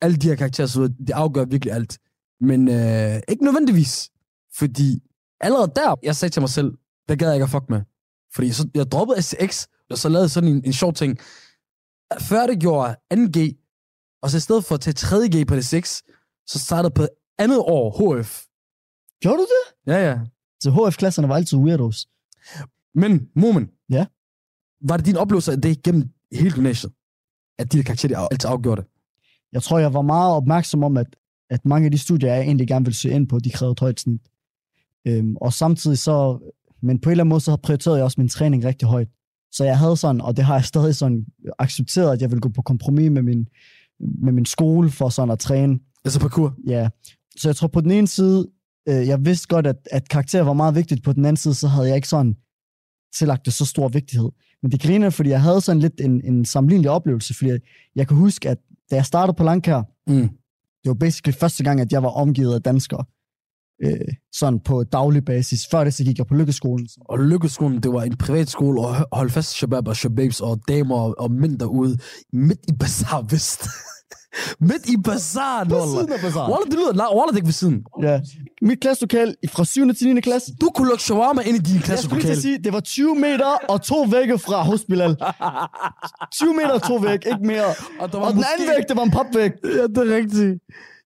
[0.02, 1.98] Alle de her karakterer, så det afgør virkelig alt.
[2.40, 4.10] Men øh, ikke nødvendigvis.
[4.54, 5.02] Fordi
[5.40, 6.72] allerede der, jeg sagde til mig selv,
[7.08, 7.80] der gad jeg ikke at fuck med.
[8.34, 11.18] Fordi så, jeg droppede STX, og så lavede sådan en, en sjov ting.
[12.20, 13.38] Før det gjorde 2G,
[14.22, 16.02] og så i stedet for at tage 3G på det 6,
[16.46, 17.06] så startede på
[17.38, 18.44] andet år HF.
[19.20, 19.92] Gjorde du det?
[19.92, 20.20] Ja, ja.
[20.60, 22.08] Så HF-klasserne var altid weirdos.
[22.94, 23.70] Men, Momen.
[23.90, 24.06] Ja?
[24.88, 26.92] Var det din oplevelse af det gennem hele gymnasiet?
[27.58, 28.90] At de her karakterer de altid afgjorde det?
[29.52, 31.16] Jeg tror, jeg var meget opmærksom om, at,
[31.50, 33.80] at mange af de studier, jeg egentlig gerne ville søge ind på, de krævede et
[33.80, 34.20] højt snit.
[35.06, 36.38] Øhm, og samtidig så,
[36.82, 39.08] men på en eller anden måde, så prioriterede jeg også min træning rigtig højt.
[39.52, 41.26] Så jeg havde sådan, og det har jeg stadig sådan
[41.58, 43.48] accepteret, at jeg ville gå på kompromis med min,
[44.00, 45.78] med min skole for sådan at træne.
[46.04, 46.54] Altså parkour?
[46.66, 46.88] Ja.
[47.36, 48.48] Så jeg tror på den ene side,
[48.88, 51.02] øh, jeg vidste godt, at, at karakter var meget vigtigt.
[51.02, 52.36] På den anden side, så havde jeg ikke sådan
[53.14, 54.30] tillagt det så stor vigtighed.
[54.62, 57.60] Men det griner, fordi jeg havde sådan lidt en, en sammenlignelig oplevelse, fordi jeg,
[57.96, 58.58] jeg kan huske, at
[58.92, 60.28] da jeg startede på Langkær, Mm.
[60.82, 63.04] det var basically første gang, at jeg var omgivet af danskere.
[63.82, 65.66] Øh, sådan på daglig basis.
[65.66, 66.88] Før det, så gik jeg på Lykkeskolen.
[67.04, 70.96] Og Lykkeskolen, det var en privatskole, og hø- hold fast shabab og shababs og damer
[70.96, 71.98] og, og mænd derude,
[72.32, 73.62] midt i Bazaar Vest.
[74.70, 75.88] midt i Bazaar, På Wallah.
[75.90, 76.48] siden af.
[76.50, 77.84] Wallah, det lyder la- Wallah, det er ikke ved siden.
[78.02, 78.20] Ja.
[78.62, 79.94] Mit klasselokal fra 7.
[79.94, 80.20] til 9.
[80.20, 80.52] klasse.
[80.60, 82.80] Du kunne lukke shawarma ind i din Jeg skulle lige til at sige, det var
[82.80, 85.16] 20 meter og to vægge fra hos Bilal.
[86.32, 87.64] 20 meter og to vægge, ikke mere.
[88.00, 89.50] Og der Og den anden væg, det var en papvæg.
[89.64, 90.58] Ja, det er rigtigt.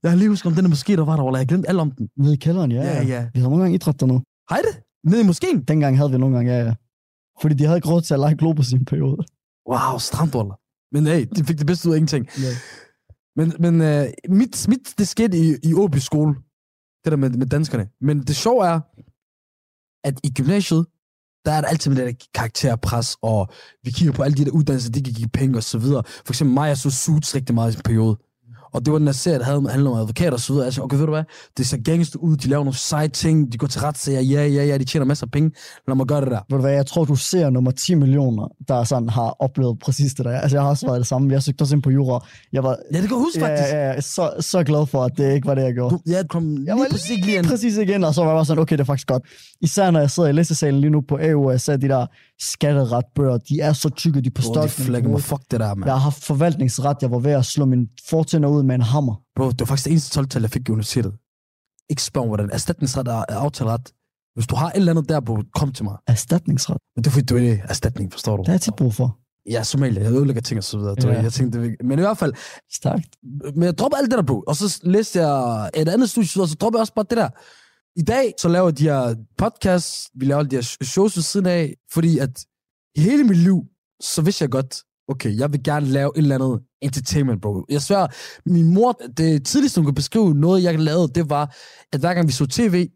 [0.02, 1.38] Jeg har lige husket om den der moské, der var der, Wallah.
[1.40, 2.08] Jeg glemte alt om den.
[2.18, 2.82] Nede i kælderen, ja.
[2.82, 3.20] Ja, ja.
[3.34, 4.20] Vi havde nogle gange idræt dernede.
[4.50, 4.82] Hej det?
[5.10, 5.62] Nede i moskeen?
[5.62, 6.74] Dengang havde vi nogle gange, ja, ja.
[7.42, 9.16] Fordi de havde ikke råd til at lege Globus i en periode.
[9.70, 10.56] Wow, stramt, Wallah.
[10.92, 12.28] Men hey, de fik det bedste ud af ingenting.
[12.42, 12.48] Ja.
[13.36, 16.34] Men, men uh, mit, mit, det skete i, i Åby skole.
[17.04, 17.88] Det der med, med danskerne.
[18.00, 18.80] Men det sjove er,
[20.04, 20.86] at i gymnasiet,
[21.44, 23.48] der er der altid med det der karakterpres, og
[23.82, 26.02] vi kigger på alle de der uddannelser, de kan give penge og så videre.
[26.04, 28.16] For eksempel mig, jeg så Suits rigtig meget i en periode.
[28.76, 30.72] Og det var den der serie, der havde, handlede om advokater og så videre.
[30.72, 31.22] Sagde, okay, ved du hvad?
[31.56, 34.64] Det ser gangster ud, de laver nogle seje ting, de går til retssager, ja, ja,
[34.64, 35.50] ja, de tjener masser af penge.
[35.88, 36.40] Lad mig gøre det der.
[36.50, 40.14] Ved du hvad, jeg tror, du ser nummer 10 millioner, der sådan har oplevet præcis
[40.14, 40.40] det der.
[40.40, 41.32] Altså, jeg har også været det samme.
[41.32, 42.26] Jeg søgte også ind på jura.
[42.52, 43.72] Jeg var Ja, det kan huske ja, faktisk.
[43.74, 45.94] ja, ja, så, så glad for, at det ikke var det, jeg gjorde.
[45.94, 47.46] Du, ja, kom lige Jeg var præcis lige ind.
[47.46, 49.22] præcis igen, og så var jeg bare sådan, okay, det er faktisk godt.
[49.60, 52.06] Især når jeg sidder i læsesalen lige nu på AU, og jeg ser de der
[52.40, 55.20] skatteretbøger, de er så tykke, de er på Bro, de flækker mig.
[55.20, 55.84] Fuck det der, mand.
[55.84, 59.14] Jeg har haft forvaltningsret, jeg var ved at slå min fortænder ud med en hammer.
[59.36, 61.12] Bro, det var faktisk det eneste 12-tal, jeg fik i universitetet.
[61.90, 62.50] Ikke spørg hvordan.
[62.52, 63.92] Erstatningsret er, er aftaleret.
[64.34, 65.96] Hvis du har et eller andet der, bro, kom til mig.
[66.06, 66.78] Erstatningsret.
[66.96, 68.40] Men det er fordi, du er erstatning, forstår du?
[68.40, 69.18] Det har jeg tit brug for.
[69.50, 70.02] Ja, Somalia.
[70.02, 70.94] Jeg ødelægger ting og så videre.
[71.02, 71.22] Ja.
[71.22, 72.32] Jeg tænkte, det er Men i hvert fald,
[72.72, 73.08] Stærkt.
[73.54, 74.42] men jeg dropper alt det der, bro.
[74.46, 77.28] Og så læste jeg et andet studie, og så dropper jeg også bare det der.
[77.96, 81.46] I dag, så laver jeg de her podcasts, vi laver de her shows ved siden
[81.46, 82.44] af, fordi at
[82.96, 83.62] i hele mit liv,
[84.00, 84.76] så vidste jeg godt,
[85.08, 87.64] okay, jeg vil gerne lave et eller andet entertainment, bro.
[87.68, 88.06] Jeg svær,
[88.48, 91.56] min mor, det tidligste, hun kunne beskrive noget, jeg lavede, det var,
[91.92, 92.88] at hver gang vi så tv,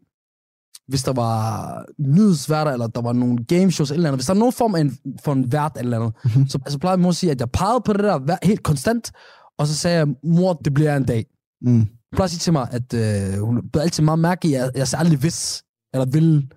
[0.87, 4.17] hvis der var nyhedsværter, eller der var nogle gameshows, eller andet.
[4.17, 6.47] Hvis der er nogen form af en, for en vært eller andet, Mhm.
[6.47, 9.11] så, så plejede min mor at sige, at jeg pegede på det der helt konstant,
[9.57, 11.25] og så sagde jeg, mor, det bliver en dag.
[11.61, 11.85] Mm.
[12.11, 14.87] Plejer at sige til mig, at øh, hun blev altid meget mærke i, at jeg
[14.87, 16.51] sagde aldrig hvis, eller vil,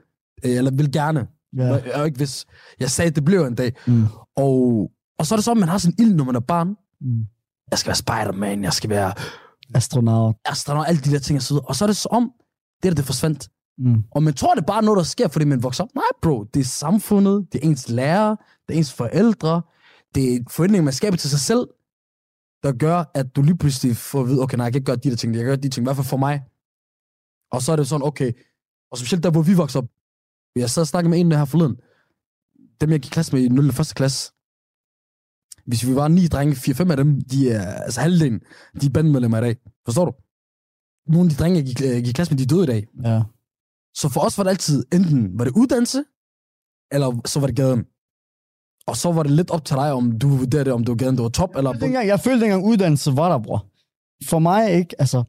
[0.44, 1.26] øh, eller vil gerne.
[1.56, 1.64] Ja.
[1.64, 2.44] Jeg er jo ikke hvis.
[2.80, 3.72] Jeg sagde, at det bliver en dag.
[3.86, 4.04] Mm.
[4.36, 6.40] Og, og så er det så, at man har sådan en ild, når man er
[6.40, 6.68] barn.
[7.00, 7.24] Mm.
[7.70, 9.12] Jeg skal være Spider-Man, jeg skal være
[9.74, 10.36] Astronaut.
[10.44, 11.60] astronaut, alle de der ting og så.
[11.64, 12.32] Og så er det så om,
[12.82, 13.48] det der, det forsvandt.
[13.78, 14.02] Mm.
[14.10, 15.90] Og man tror, det er bare noget, der sker, fordi man vokser op.
[15.94, 16.44] Nej, bro.
[16.54, 18.36] Det er samfundet, det er ens lærer,
[18.68, 19.62] det er ens forældre,
[20.14, 21.66] det er forventninger, man skaber til sig selv,
[22.64, 25.02] der gør, at du lige pludselig får at vide, okay, nej, jeg kan ikke gøre
[25.04, 26.42] de der ting, jeg kan gøre de ting, i hvert fald for mig.
[27.54, 28.32] Og så er det sådan, okay,
[28.90, 29.90] og specielt der, hvor vi voksede op,
[30.56, 31.76] jeg sad og snakkede med en her forleden,
[32.80, 33.68] dem jeg gik klasse med i 0.
[33.68, 33.92] og 1.
[34.00, 34.32] klasse,
[35.66, 38.40] hvis vi var ni drenge, fire, fem af dem, de er, altså halvdelen,
[38.80, 39.56] de er bandmedlemmer i dag.
[39.84, 40.12] Forstår du?
[41.12, 42.86] Nogle af de drenge, jeg gik, gik klasse med, de døde i dag.
[43.04, 43.22] Ja.
[43.94, 46.04] Så for os var det altid, enten var det uddannelse,
[46.94, 47.84] eller så var det gaden.
[48.86, 51.28] Og så var det lidt op til dig, om du vurderede, om gaden, det var
[51.28, 51.70] top, eller...
[51.70, 53.66] Jeg følte dengang, jeg følte dengang uddannelse var der, bror.
[54.28, 55.24] For mig ikke, altså,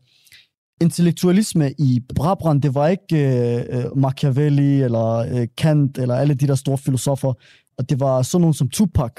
[0.81, 6.47] intellektualisme i Brabrand, det var ikke øh, øh, Machiavelli, eller øh, Kant, eller alle de
[6.47, 7.33] der store filosofer.
[7.77, 9.11] Og det var sådan nogen som Tupac.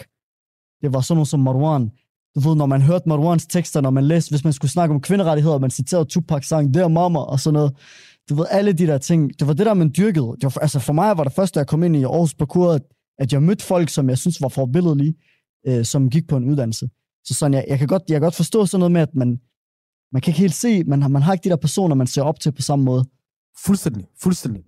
[0.83, 1.91] Det var sådan nogen som Marwan.
[2.35, 5.01] Du ved, når man hørte Marwans tekster, når man læste, hvis man skulle snakke om
[5.01, 7.73] kvinderettigheder, man citerede Tupac sang, der mamma, og sådan noget.
[8.29, 9.39] Du ved, alle de der ting.
[9.39, 10.27] Det var det der, man dyrkede.
[10.41, 12.83] Det var, altså for mig var det første, jeg kom ind i Aarhus Parkour, at,
[13.19, 15.15] at jeg mødte folk, som jeg synes var forbilledelige,
[15.67, 16.89] øh, som gik på en uddannelse.
[17.25, 19.41] Så sådan, jeg, jeg, kan godt, jeg kan godt forstå sådan noget med, at man,
[20.13, 22.23] man kan ikke helt se, man, har, man har ikke de der personer, man ser
[22.23, 23.05] op til på samme måde.
[23.65, 24.63] Fuldstændig, fuldstændig.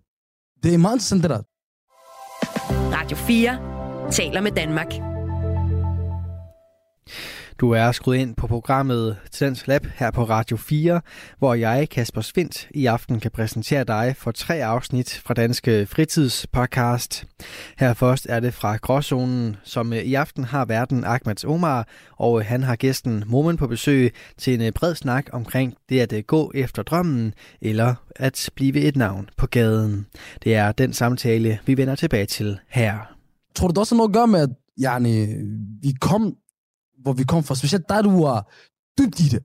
[0.63, 1.43] Det er meget interessant, det der.
[2.97, 4.93] Radio 4 taler med Danmark.
[7.61, 11.01] Du er skruet ind på programmet Tendens Lab her på Radio 4,
[11.39, 17.27] hvor jeg, Kasper Svindt, i aften kan præsentere dig for tre afsnit fra Danske Fritidspodcast.
[17.79, 22.41] Her først er det fra Gråzonen, som øh, i aften har verden Ahmed Omar, og
[22.41, 26.27] øh, han har gæsten Momen på besøg til en øh, bred snak omkring det at
[26.27, 30.07] gå efter drømmen, eller at blive et navn på gaden.
[30.45, 32.99] Det er den samtale, vi vender tilbage til her.
[33.55, 34.51] Tror du, det også har noget at gøre med, at
[34.85, 35.27] yani,
[35.83, 36.37] vi kom,
[37.03, 38.53] hvor vi kom fra, specielt der, du var
[38.99, 39.43] dybt i det.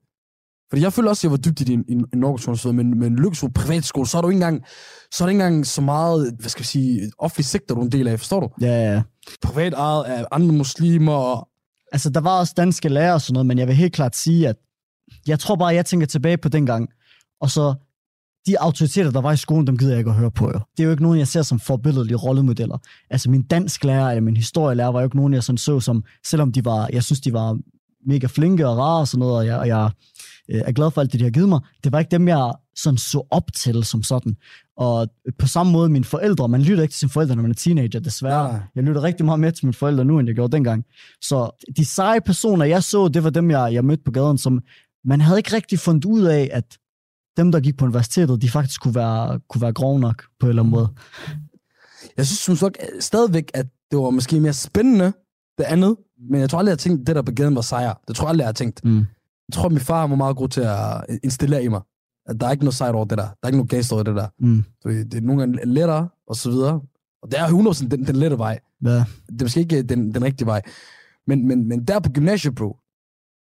[0.70, 2.76] Fordi jeg føler også, at jeg var dybt i det i en, en, en organisation,
[2.76, 4.64] men, men Lykkesro privatskole, så er du ikke engang,
[5.12, 7.86] så er det ikke engang så meget, hvad skal jeg sige, offentlig sektor, du er
[7.86, 8.50] en del af, forstår du?
[8.62, 9.02] Ja, ja.
[9.42, 11.50] Privat ejet af andre muslimer, og
[11.94, 14.48] Altså, der var også danske lærere og sådan noget, men jeg vil helt klart sige,
[14.48, 14.56] at
[15.28, 16.90] jeg tror bare, jeg tænker tilbage på dengang,
[17.42, 17.74] og så
[18.48, 20.60] de autoriteter, der var i skolen, dem gider jeg ikke at høre på, jo.
[20.78, 22.78] Det er jo ikke nogen, jeg ser som forbilledelige rollemodeller.
[23.10, 26.04] Altså, min dansk lærer eller min historielærer var jo ikke nogen, jeg sådan så som,
[26.26, 27.58] selvom de var, jeg synes, de var
[28.06, 29.90] mega flinke og rare og sådan noget, og jeg, og jeg
[30.50, 31.60] øh, er glad for alt det, de har givet mig.
[31.84, 34.36] Det var ikke dem, jeg sådan så op til som sådan.
[34.78, 37.56] Og på samme måde, mine forældre, man lytter ikke til sine forældre, når man er
[37.56, 38.52] teenager, desværre.
[38.52, 38.62] Nej.
[38.76, 40.84] Jeg lytter rigtig meget med til mine forældre nu, end jeg gjorde dengang.
[41.22, 44.62] Så de seje personer, jeg så, det var dem, jeg, jeg mødte på gaden, som
[45.06, 46.78] man havde ikke rigtig fundet ud af, at
[47.38, 50.50] dem, der gik på universitetet, de faktisk kunne være, kunne være grove nok på en
[50.50, 50.88] eller anden måde.
[52.18, 55.14] jeg synes som sagt stadigvæk, at det var måske mere spændende,
[55.58, 55.96] det andet,
[56.30, 57.94] men jeg tror aldrig, jeg har tænkt, at det der på gaden var sejr.
[58.08, 58.86] Det tror jeg aldrig, jeg har tænkt.
[58.86, 58.98] Mm.
[59.48, 61.82] Jeg tror, at min far var meget god til at installere i mig,
[62.26, 63.24] at der er ikke noget sejt over det der.
[63.24, 64.28] Der er ikke noget gangster over det der.
[64.40, 64.64] Mm.
[64.86, 66.82] Ved, Det er nogle gange lettere, og så videre.
[67.22, 68.60] Og det er 100% den, den lette vej.
[68.86, 68.90] Ja.
[69.30, 70.62] Det er måske ikke den, den rigtige vej.
[71.28, 72.78] Men, men, men der på gymnasiet, bro.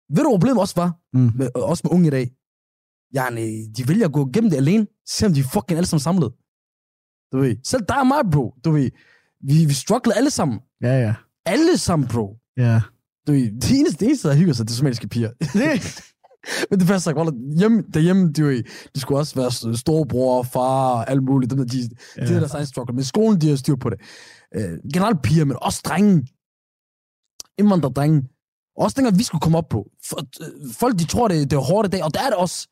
[0.10, 0.98] Ved du, problemet også var?
[1.14, 1.32] Mm.
[1.36, 2.32] Med, også med unge i dag.
[3.16, 6.32] Yani, de vælger at gå gennem det alene, selvom de fucking alle sammen samlet.
[7.32, 7.56] Du ved.
[7.64, 8.54] Selv dig og mig, bro.
[8.66, 8.90] Du ved.
[9.44, 10.60] Vi, vi strugglede alle sammen.
[10.82, 11.16] Ja, ja.
[11.46, 12.38] Alle sammen, bro.
[12.58, 12.82] Ja.
[13.28, 15.32] Du ved, det eneste, det eneste der hygger sig, det er somaliske piger.
[16.70, 18.64] Men det første, jeg hjemme, derhjemme, de, de,
[18.96, 21.50] de skulle også være storebror, far og alt muligt.
[21.50, 22.26] Dem der, de, ja.
[22.26, 22.96] de der der science struggle.
[22.96, 24.00] Men skolen, de har styr på det.
[24.58, 26.28] Uh, generelt piger, men også drenge.
[27.58, 28.24] Indvandrerdrenge.
[28.78, 29.90] Også dengang vi skulle komme op på.
[30.10, 32.36] For, uh, folk, de tror, det, det er hårdt i dag, og det er det
[32.36, 32.68] også.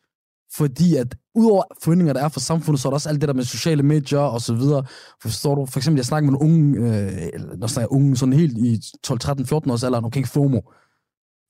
[0.53, 3.33] Fordi at udover forventninger, der er for samfundet, så er der også alt det der
[3.33, 4.85] med sociale medier og så videre.
[5.21, 5.65] Forstår du?
[5.65, 9.19] For eksempel, jeg snakker med nogle unge, øh, når snakker unge, sådan helt i 12,
[9.19, 10.61] 13, 14 års alder, omkring FOMO.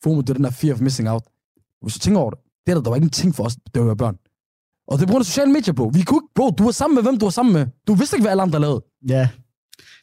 [0.03, 1.23] FOMO, det er den der fear of missing out.
[1.81, 3.58] Hvis du tænker over det, det er der, der var ikke en ting for os,
[3.75, 4.17] da vi var børn.
[4.88, 5.91] Og det på af sociale medier, bro.
[5.93, 7.65] Vi kunne ikke, bro, du var sammen med hvem du var sammen med.
[7.88, 8.81] Du vidste ikke, hvad alle andre lavede.
[9.10, 9.29] Ja.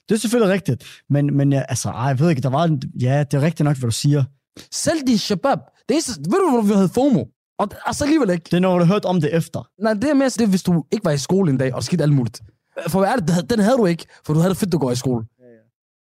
[0.08, 0.84] Det er selvfølgelig rigtigt.
[1.10, 3.64] Men, men ja, altså, ej, jeg ved ikke, der var en, ja, det er rigtigt
[3.64, 4.24] nok, hvad du siger.
[4.72, 5.58] Selv de shabab.
[5.88, 7.24] Det er, ved du, hvor vi havde FOMO?
[7.58, 8.44] Og altså alligevel ikke.
[8.44, 9.68] Det er, når du har hørt om det efter.
[9.82, 12.02] Nej, det er mere det, hvis du ikke var i skole en dag, og skete
[12.02, 12.40] alt muligt.
[12.88, 14.90] For hvad er det, den havde du ikke, for du havde det fedt, du går
[14.90, 15.24] i skole.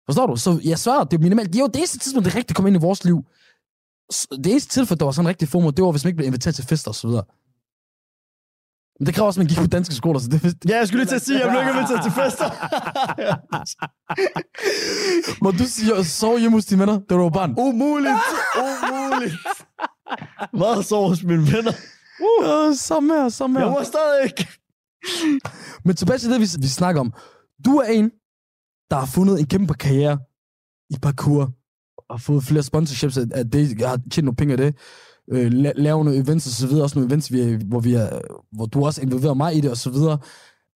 [0.06, 0.36] Forstår du?
[0.36, 1.48] Så jeg svarer, det er minimalt.
[1.52, 3.24] Det er jo det eneste tidspunkt, det rigtig kom ind i vores liv.
[4.30, 6.54] Det eneste tilfælde, der var sådan rigtig FOMO, det var, hvis man ikke blev inviteret
[6.54, 7.24] til fester og så videre.
[8.98, 11.04] Men det kræver også, at man gik på danske skoler, så det Ja, jeg skulle
[11.04, 12.48] lige til at sige, at jeg blev ikke inviteret til fester.
[15.44, 17.54] Må du sige, at sove hjemme hos dine venner, da du var barn?
[17.58, 18.20] Umuligt.
[18.64, 19.34] Umuligt.
[20.52, 21.72] Meget så hos mine venner.
[22.20, 23.66] Uh, samme her, samme her.
[23.66, 24.48] Jeg må stadig ikke.
[25.84, 27.12] Men tilbage til det, vi, vi snakker om.
[27.64, 28.10] Du er en,
[28.90, 30.18] der har fundet en kæmpe karriere
[30.90, 31.52] i parkour,
[32.08, 34.76] og fået flere sponsorships af, af det, jeg har tjent nogle penge af det,
[35.32, 38.20] øh, la- lave nogle events og så videre, også nogle events, vi, hvor, vi er,
[38.52, 40.18] hvor du også involverer mig i det og så videre.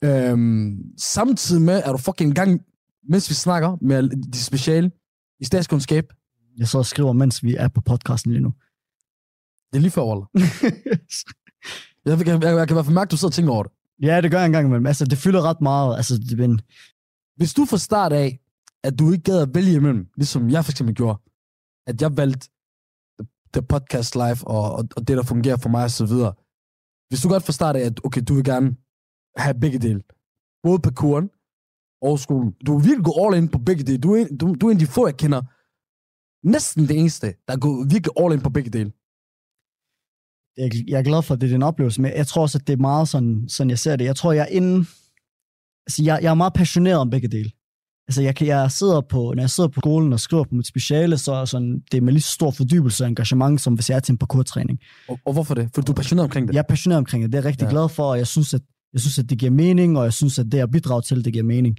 [0.04, 2.60] Øhm, samtidig med, er du fucking gang,
[3.08, 4.90] mens vi snakker med de speciale
[5.40, 6.04] i statskundskab.
[6.58, 8.52] Jeg så og skriver, mens vi er på podcasten lige nu.
[9.70, 10.26] Det er lige for Waller.
[12.04, 13.62] Jeg, jeg, jeg, jeg kan i hvert fald mærke, at du sidder og tænker over
[13.62, 13.72] det.
[14.02, 14.86] ja, det gør jeg engang imellem.
[14.86, 15.96] Altså, det fylder ret meget.
[15.96, 16.60] Altså, det, men,
[17.36, 18.40] Hvis du fra start af,
[18.82, 21.18] at du ikke gad at vælge imellem, ligesom jeg for eksempel gjorde,
[21.86, 22.48] at jeg valgte
[23.54, 26.32] the podcast live og, og, og det, der fungerer for mig og så videre.
[27.08, 28.76] Hvis du godt fra start af, at okay, du vil gerne
[29.36, 30.02] have begge dele.
[30.62, 31.30] Både parkouren
[32.02, 32.52] og skolen.
[32.66, 33.98] Du vil virkelig gå all in på begge dele.
[33.98, 35.42] Du er, du, du er en af de få, jeg kender.
[36.46, 38.92] Næsten det eneste, der går virkelig all in på begge dele.
[40.58, 42.66] Jeg, jeg er glad for, at det er din oplevelse, men jeg tror også, at
[42.66, 44.04] det er meget sådan, sådan jeg ser det.
[44.04, 44.86] Jeg tror, jeg er inde...
[45.86, 47.50] Altså, jeg, jeg er meget passioneret om begge dele.
[48.08, 50.66] Altså, jeg, kan, jeg sidder på, når jeg sidder på skolen og skriver på mit
[50.66, 53.90] speciale, så er sådan, det er med lige så stor fordybelse og engagement, som hvis
[53.90, 54.78] jeg er til en parkour-træning.
[55.08, 55.70] Og, og hvorfor det?
[55.74, 56.54] For du er passioneret omkring det.
[56.54, 57.32] Jeg er passioneret omkring det.
[57.32, 57.70] Det er jeg rigtig Ja.
[57.70, 58.60] glad for, og jeg synes, at,
[58.92, 61.32] jeg synes, at det giver mening, og jeg synes, at det jeg bidrager til, det
[61.32, 61.76] giver mening.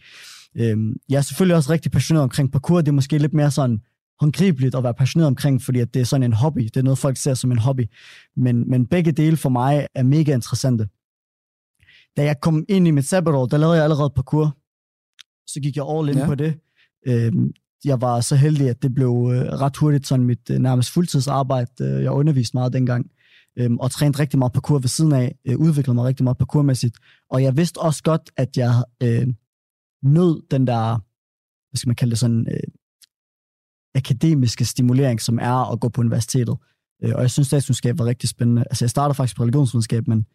[0.58, 2.82] Øhm, jeg er selvfølgelig også rigtig passioneret omkring parkour.
[2.82, 3.80] Det er måske lidt mere sådan
[4.20, 6.62] håndgribeligt at være passioneret omkring, fordi at det er sådan en hobby.
[6.62, 7.86] Det er noget, folk ser som en hobby.
[8.36, 10.88] Men, men begge dele for mig er mega interessante.
[12.18, 14.58] Da jeg kom ind i mit sabbatår, der lavede jeg allerede parkour.
[15.48, 16.26] Så gik jeg all in Ja.
[16.26, 16.60] på det.
[17.08, 17.52] Øhm,
[17.86, 21.72] jeg var så heldig, at det blev øh, ret hurtigt sådan mit øh, nærmest fuldtidsarbejde.
[21.82, 23.12] Øh, jeg underviste meget dengang
[23.60, 26.98] øhm, og trænede rigtig meget parkour ved siden af, øh, udviklede mig rigtig meget parkourmæssigt,
[27.30, 29.28] og jeg vidste også godt, at jeg øh,
[30.04, 30.98] nød den der,
[31.70, 32.60] hvad skal man kalde det, sådan øh,
[33.96, 36.58] akademiske stimulering, som er at gå på universitetet.
[37.04, 38.64] Øh, og jeg synes, statskundskab var rigtig spændende.
[38.70, 40.26] Altså, jeg startede faktisk på religionsvidenskab, men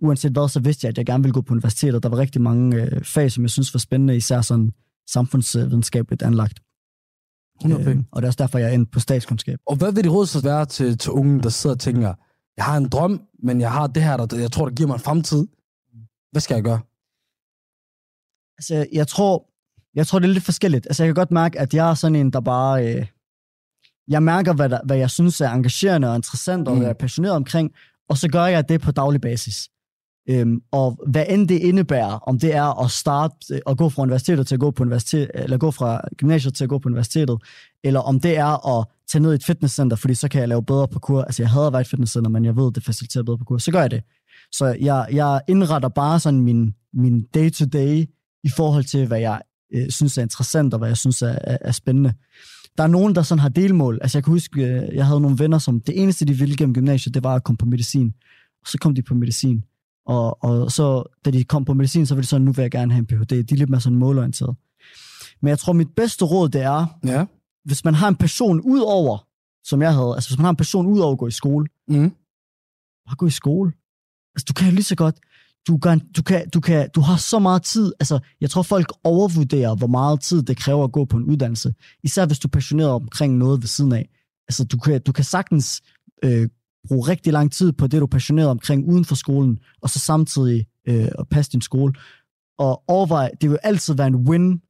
[0.00, 2.02] uanset hvad, så vidste jeg, at jeg gerne ville gå på universitetet.
[2.02, 4.72] Der var rigtig mange øh, fag, som jeg synes var spændende, især sådan
[5.10, 6.60] samfundsvidenskabeligt anlagt.
[7.60, 9.58] 100 Øh, og det er også derfor, jeg er endt på statskundskab.
[9.66, 12.14] Og hvad vil det råd så være til, til unge, der sidder og tænker,
[12.56, 14.94] jeg har en drøm, men jeg har det her, der jeg tror, der giver mig
[14.94, 15.46] en fremtid.
[16.32, 16.80] Hvad skal jeg gøre?
[18.58, 19.47] Altså, jeg tror,
[19.98, 20.86] jeg tror, det er lidt forskelligt.
[20.86, 22.94] Altså, jeg kan godt mærke, at jeg er sådan en, der bare...
[22.94, 23.06] Øh,
[24.08, 26.78] jeg mærker, hvad, der, hvad jeg synes er engagerende og interessant, og Mm.
[26.78, 27.70] hvad jeg er passioneret omkring,
[28.08, 29.68] og så gør jeg det på daglig basis.
[30.30, 34.02] Øhm, og hvad end det indebærer, om det er at starte øh, at gå fra
[34.02, 37.38] universitetet til at gå på universitet, eller gå fra gymnasiet til at gå på universitetet,
[37.84, 40.62] eller om det er at tage ned i et fitnesscenter, fordi så kan jeg lave
[40.64, 41.22] bedre parkour.
[41.22, 43.58] Altså, jeg hader at være i et fitnesscenter, men jeg ved, det faciliterer bedre parkour.
[43.58, 44.02] Så gør jeg det.
[44.52, 48.06] Så jeg, jeg indretter bare sådan min, min day-to-day
[48.44, 49.42] i forhold til, hvad jeg
[49.74, 52.14] øh, synes er interessant, og hvad jeg synes er, er, er spændende.
[52.78, 53.98] Der er nogen, der sådan har delmål.
[54.02, 56.74] Altså jeg kan huske, øh, jeg havde nogle venner, som det eneste, de ville gennem
[56.74, 58.14] gymnasiet, det var at komme på medicin.
[58.62, 59.64] Og så kom de på medicin.
[60.06, 62.70] Og, og så, da de kom på medicin, så var det sådan, nu vil jeg
[62.70, 63.30] gerne have en Ph.D.
[63.30, 64.56] De er lidt mere sådan målorienteret.
[65.42, 67.24] Men jeg tror, mit bedste råd, det er, Ja.
[67.64, 69.26] hvis man har en passion ud over,
[69.64, 71.66] som jeg havde, altså hvis man har en passion ud over at gå i skole,
[71.88, 72.10] Mm.
[73.06, 73.72] bare gå i skole.
[74.34, 75.16] Altså, du kan jo lige så godt,
[75.68, 77.92] du kan, du, kan, du, kan, du har så meget tid.
[78.00, 81.74] Altså, jeg tror, folk overvurderer, hvor meget tid det kræver at gå på en uddannelse.
[82.04, 84.08] Især hvis du er passioneret omkring noget ved siden af.
[84.48, 85.80] Altså, du kan, du kan sagtens
[86.24, 86.48] øh,
[86.88, 89.98] bruge rigtig lang tid på det, du er passioneret omkring uden for skolen, og så
[89.98, 91.92] samtidig øh, at passe din skole.
[92.58, 94.60] Og overvej, det vil altid være en win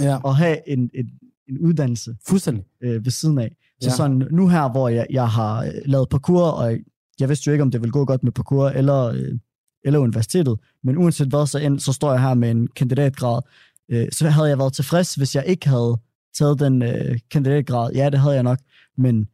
[0.00, 1.06] Ja, at have en, en,
[1.48, 2.64] en uddannelse fuldstændig.
[2.82, 3.56] øh, ved siden af.
[3.80, 3.96] Så Ja.
[3.96, 6.76] sådan nu her, hvor jeg, jeg har øh, lavet parkour, og
[7.20, 9.38] jeg vidste jo ikke, om det ville gå godt med parkour eller, øh,
[9.84, 13.42] eller universitetet, men uanset hvad, så, end, så står jeg her med en kandidatgrad.
[13.88, 15.98] Øh, så havde jeg været tilfreds, hvis jeg ikke havde
[16.34, 17.92] taget den øh, kandidatgrad.
[17.92, 18.58] Ja, det havde jeg nok,
[18.98, 19.28] men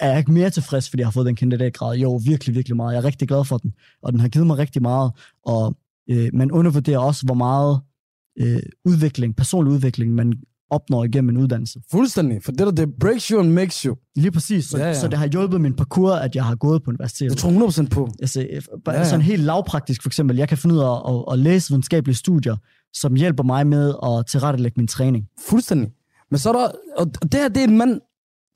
[0.00, 1.96] er jeg ikke mere tilfreds, fordi jeg har fået den kandidatgrad?
[1.96, 2.94] Jo, virkelig, virkelig meget.
[2.94, 5.12] Jeg er rigtig glad for den, og den har givet mig rigtig meget,
[5.44, 5.76] og
[6.10, 7.80] øh, man undervurderer også, hvor meget
[8.38, 10.32] øh, udvikling, personlig udvikling, man
[10.70, 11.80] opnår igennem en uddannelse.
[11.90, 12.42] Fuldstændig.
[12.42, 13.96] For det der, det breaks you and makes you.
[14.16, 14.64] Lige præcis.
[14.64, 17.30] Så, Ja, ja, så det har hjulpet min parkour, at jeg har gået på universitetet.
[17.30, 18.08] Jeg tror 100% på.
[18.22, 18.46] Altså,
[18.84, 20.36] bare Ja, ja, sådan helt lavpraktisk for eksempel.
[20.36, 22.56] Jeg kan finde ud af at, at læse videnskabelige studier,
[22.94, 25.24] som hjælper mig med at tilrettelægge min træning.
[25.48, 25.92] Fuldstændig.
[26.30, 26.68] Men så er der...
[26.96, 28.00] Og det her, det er en mand,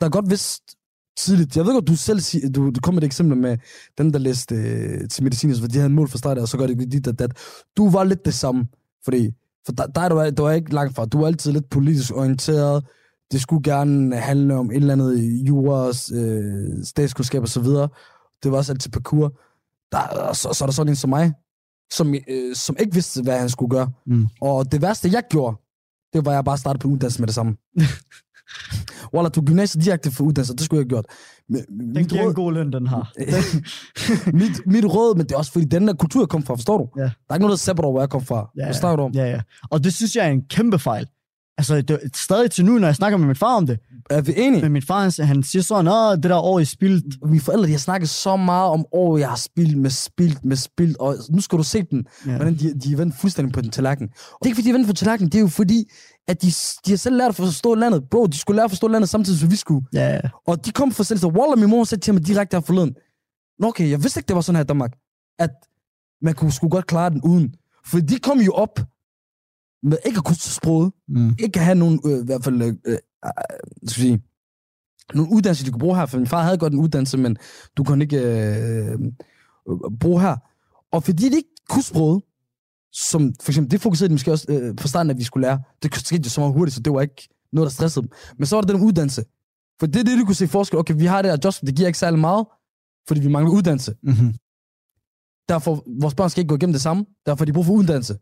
[0.00, 0.76] der godt vidste
[1.18, 1.56] tidligt.
[1.56, 3.58] Jeg ved godt, du selv siger, du, du kom med et eksempel med
[3.98, 6.66] dem, der læste øh, til medicin, så de havde mål for start, og så gør
[6.66, 7.32] det dit og dat.
[7.76, 8.66] Du var lidt det samme,
[9.04, 9.30] fordi
[9.66, 11.04] for dig du, er, du er ikke langt fra.
[11.04, 12.84] Du er altid lidt politisk orienteret.
[13.32, 15.18] Det skulle gerne handle om et eller andet
[15.48, 17.88] jura, øh, statskundskab og så videre.
[18.42, 19.32] Det var også altid parkour.
[19.92, 21.32] Der, så, så er der sådan en som mig,
[21.92, 23.90] som, øh, som ikke vidste, hvad han skulle gøre.
[24.06, 24.26] Mm.
[24.40, 25.56] Og det værste, jeg gjorde,
[26.12, 27.56] det var, at jeg bare startede på uddannelse med det samme.
[29.14, 31.06] Walla, du gymnasiet direkte for uddannelse, det skulle jeg have gjort.
[31.48, 33.12] Men, Den mit, giver en råd, god løn, den har.
[34.42, 36.78] mit, mit råd, men det er også fordi, den der kultur, jeg kom fra, forstår
[36.78, 36.88] du?
[36.96, 37.02] Ja.
[37.02, 38.50] Der er ikke noget, der over, hvor jeg kom fra.
[38.56, 39.12] Ja, Hvad snakker du om?
[39.12, 39.40] Ja, ja.
[39.70, 41.06] Og det synes jeg er en kæmpe fejl.
[41.58, 43.78] Altså, det, stadig til nu, når jeg snakker med min far om det.
[44.10, 44.62] Er vi enige?
[44.62, 47.16] Men min far, han, han siger sådan, Åh, det der år i spildt.
[47.28, 50.56] Mine forældre, de har snakket så meget om år, jeg har spildt med spildt med
[50.56, 52.30] spildt, og nu skal du se den, Ja.
[52.30, 52.36] ja.
[52.36, 54.08] hvordan de, de er vendt fuldstændig på den tallerken.
[54.08, 55.90] Det er ikke fordi, de er vendt på tallerken, det er jo fordi,
[56.28, 56.46] at de,
[56.86, 58.02] de har selv lært at forstå landet.
[58.10, 59.86] Bro, de skulle lære at forstå landet samtidig, som vi skulle.
[59.92, 60.20] Ja.
[60.46, 62.94] Og de kom for selv, så Waller, min mor sagde til mig direkte her forleden,
[63.58, 64.92] Nå okay, jeg vidste ikke, det var sådan her i Danmark,
[65.38, 65.50] at
[66.22, 67.54] man kunne skulle godt klare den uden.
[67.86, 68.80] For de kom jo op
[69.82, 71.34] med ikke at kunne sproget, Mm.
[71.38, 73.30] ikke at have nogen, øh, i hvert fald, øh, øh, øh,
[73.86, 74.22] skal sige,
[75.14, 77.36] nogle uddannelser, de kunne bruge her, for min far havde godt en uddannelse, men
[77.76, 78.98] du kunne ikke øh,
[79.70, 80.36] øh, bruge her.
[80.92, 82.22] Og fordi de ikke kunne sproget,
[82.92, 85.60] som for eksempel, det fokuserede de måske også øh, starten, at vi skulle lære.
[85.82, 88.12] Det skete jo så meget hurtigt, så det var ikke noget, der stressede dem.
[88.38, 89.24] Men så var der den uddannelse.
[89.80, 90.78] For det er det, du kunne se forskel.
[90.78, 92.46] Okay, vi har det her job, det giver ikke særlig meget,
[93.08, 93.94] fordi vi mangler uddannelse.
[94.02, 94.34] Mm-hmm.
[95.48, 97.04] Derfor, vores børn skal ikke gå igennem det samme.
[97.26, 98.18] Derfor har de brug for uddannelse.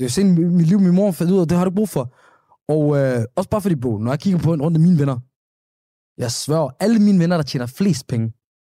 [0.00, 2.14] Det er sent mit liv, min mor fandt ud af, det har du brug for.
[2.72, 5.18] Og øh, også bare fordi, bro, når jeg kigger på en rundt af mine venner,
[6.18, 8.26] jeg sværger, alle mine venner, der tjener flest penge,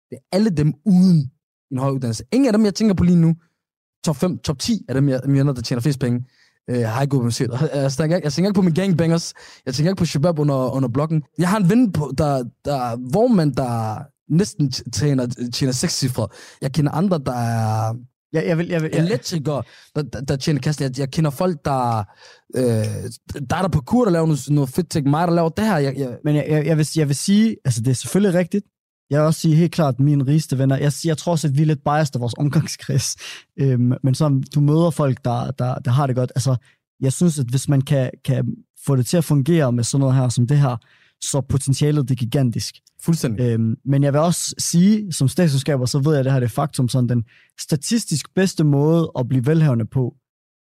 [0.10, 1.32] det er alle dem uden
[1.72, 2.24] en høj uddannelse.
[2.32, 3.36] Ingen af dem, jeg tænker på lige nu,
[4.06, 6.26] top 5, top 10 af dem, jeg, mine venner, der tjener flest penge,
[6.70, 7.56] øh, har ikke gået på.
[7.74, 9.34] Jeg tænker, ikke, jeg tænker ikke på mine gangbangers,
[9.66, 11.24] jeg tænker ikke på Shabab under, under blokken.
[11.38, 14.00] Jeg har en ven, på, der, der hvor man der
[14.34, 16.28] næsten tjener, tjener seks cifre.
[16.62, 17.96] Jeg kender andre, der er
[18.34, 19.64] Ja, jeg vil, jeg vil, jeg, elektrikere,
[19.96, 20.84] der, der, der tjener kassen.
[20.84, 22.04] Jeg, jeg kender folk, der,
[22.56, 22.64] øh,
[23.50, 25.10] der er der på kur, der laver noget, noget fedt ting.
[25.10, 25.78] Mig, der laver det her.
[25.78, 28.66] Jeg, jeg, men jeg, jeg, jeg, vil, jeg vil sige, altså det er selvfølgelig rigtigt.
[29.10, 31.62] Jeg vil også sige helt klart, mine rigeste venner, jeg, jeg tror også, at vi
[31.62, 33.16] er lidt biased af vores omgangskreds.
[33.62, 36.32] Øhm, men så du møder folk, der, der, der har det godt.
[36.36, 36.56] Altså,
[37.02, 40.16] jeg synes, at hvis man kan, kan få det til at fungere med sådan noget
[40.16, 40.78] her som det her,
[41.24, 42.76] så potentialet det er gigantisk.
[43.02, 43.42] fuldstændig.
[43.44, 46.46] Øhm, men jeg vil også sige, som statsselskaber, så ved jeg, at det her det
[46.48, 47.24] er faktum, sådan den
[47.60, 50.16] statistisk bedste måde at blive velhavende på,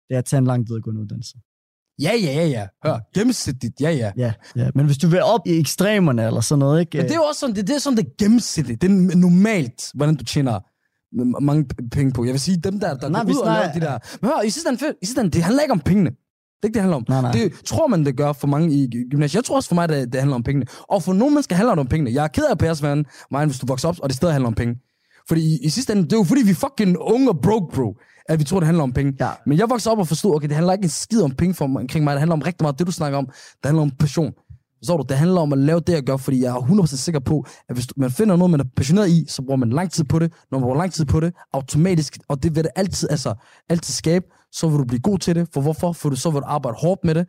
[0.10, 1.38] det er at tage en lang videregående uddannelse.
[2.02, 2.68] Ja, ja, ja, ja.
[2.86, 4.12] Hør, gennemsnitligt, ja, ja.
[4.18, 6.98] Ja, ja, men hvis du vil op i ekstremerne eller sådan noget, ikke?
[6.98, 8.82] Men det er jo også sådan, det, det er sådan, det gennemsnitligt.
[8.82, 10.60] Det er normalt, hvordan du tjener
[11.42, 12.26] mange penge på.
[12.26, 14.18] Jeg vil sige, dem der, der Nej, går vi ud og laver snakker- de der...
[14.22, 14.70] Men hør, i sidste
[15.20, 16.12] ende, det handler ikke om pengene.
[16.58, 17.06] Det er ikke det, handler om.
[17.10, 17.32] Nej, nej.
[17.32, 19.36] Det tror man, det gør for mange i gy- gymnasiet.
[19.36, 20.66] Jeg tror også for mig, det, det handler om pengene.
[20.90, 22.12] Og for nogle mennesker handler det om pengene.
[22.14, 24.54] Jeg er ked af verden, Marian, hvis du vokser op, og det stadig handler om
[24.56, 24.76] penge.
[25.28, 27.96] Fordi i, i sidste ende, det er jo fordi, vi fucking unge og broke, bro,
[28.30, 29.14] at vi tror, det handler om penge.
[29.20, 29.30] Ja.
[29.48, 31.66] Men jeg voksede op og forstod, okay, det handler ikke en skid om penge for
[31.66, 32.12] omkring mig.
[32.12, 33.26] Det handler om rigtig meget det, du snakker om.
[33.26, 34.32] Det handler om passion.
[34.86, 37.20] Så du, det handler om at lave det, jeg gør, fordi jeg er 100% sikker
[37.20, 40.04] på, at hvis man finder noget, man er passioneret i, så bruger man lang tid
[40.04, 40.32] på det.
[40.52, 43.34] Når man bruger lang tid på det, automatisk, og det vil det altid, altså,
[43.70, 45.48] altid skabe, så vil du blive god til det.
[45.54, 45.92] For hvorfor?
[45.92, 47.28] For du, så vil du arbejde hårdt med det.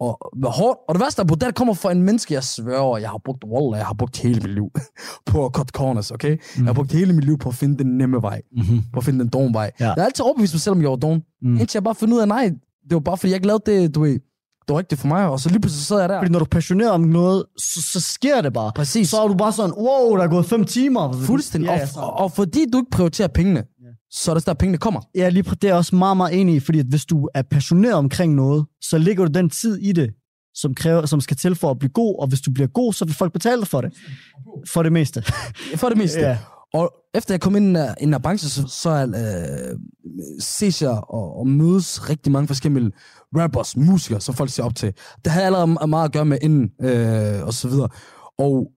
[0.00, 0.78] Og, med hårdt.
[0.88, 3.44] og det værste er, at det kommer fra en menneske, jeg sværger, jeg har brugt,
[3.44, 4.70] wallah, jeg har brugt hele mit liv
[5.26, 6.32] på at cut corners, okay?
[6.32, 6.38] Mm.
[6.56, 8.82] Jeg har brugt hele mit liv på at finde den nemme vej, Mm-hmm.
[8.92, 9.70] på at finde den dogne vej.
[9.80, 9.84] Ja.
[9.84, 11.14] Jeg har altid overbevist mig selv, om jeg var.
[11.14, 11.22] Mm.
[11.42, 11.56] Mm.
[11.60, 12.44] Indtil jeg bare fandt ud af, nej,
[12.88, 14.18] det var bare fordi, jeg ikke lavede det, du ved,
[14.68, 16.20] det var ikke det for mig, og så lige pludselig sad jeg der.
[16.20, 18.72] Fordi når du er passioneret om noget, så, så sker det bare.
[18.74, 19.08] Præcis.
[19.08, 21.12] Så er du bare sådan, wow, der er gået fem timer.
[21.12, 21.68] Fuldstændig.
[21.68, 23.64] Ja, og, og, og fordi du ikke prioriterer pengene,
[24.10, 25.00] så er det der, pengene kommer.
[25.14, 27.42] Ja, lige det er jeg også meget, meget enig i, fordi at hvis du er
[27.42, 30.10] passioneret omkring noget, så ligger du den tid i det,
[30.54, 33.04] som, kræver, som skal til for at blive god, og hvis du bliver god, så
[33.04, 33.92] vil folk betale dig for det.
[34.68, 35.22] For det meste.
[35.76, 36.20] For det meste.
[36.20, 36.38] Ja.
[36.72, 39.78] Og efter jeg kom ind i den her branche, så, så øh,
[40.40, 42.92] ses jeg og, og mødes rigtig mange forskellige
[43.36, 44.94] rappers, musikere, som folk ser op til.
[45.24, 47.88] Det havde allerede meget at gøre med inden, øh, og så videre.
[48.38, 48.72] Og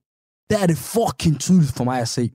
[0.50, 2.32] der er det fucking tydeligt for mig at se.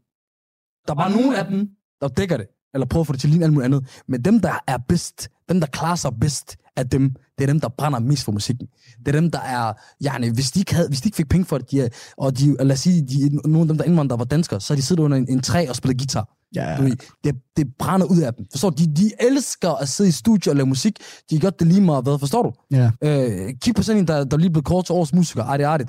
[0.87, 1.69] Der er bare nogle af dem,
[2.01, 4.03] der dækker det, eller prøver at få det til at ligne alt muligt andet.
[4.09, 7.61] Men dem, der er bedst, dem, der klarer sig bedst af dem, det er dem,
[7.61, 8.67] der brænder mest for musikken.
[8.99, 9.73] Det er dem, der er,
[10.05, 12.57] yani, hvis de ikke, havde, hvis de ikke fik penge for det, de og de,
[12.61, 15.17] lad os sige, de, nogle af dem, der indvandrede, var danskere, så de siddet under
[15.17, 16.37] en, en træ og spillet guitar.
[16.55, 18.47] Ja, ved, Det, det brænder ud af dem.
[18.51, 18.77] Forstår du?
[18.85, 20.99] De, de elsker at sidde i studio og lave musik.
[21.31, 22.19] De gjort det lige meget hvad.
[22.19, 22.53] Forstår du?
[22.71, 22.91] ja.
[23.05, 25.45] Øh, kig på sådan en, der, der lige blev kort til årets musiker.
[25.45, 25.89] Er det.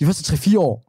[0.00, 0.84] De første 3-4 år,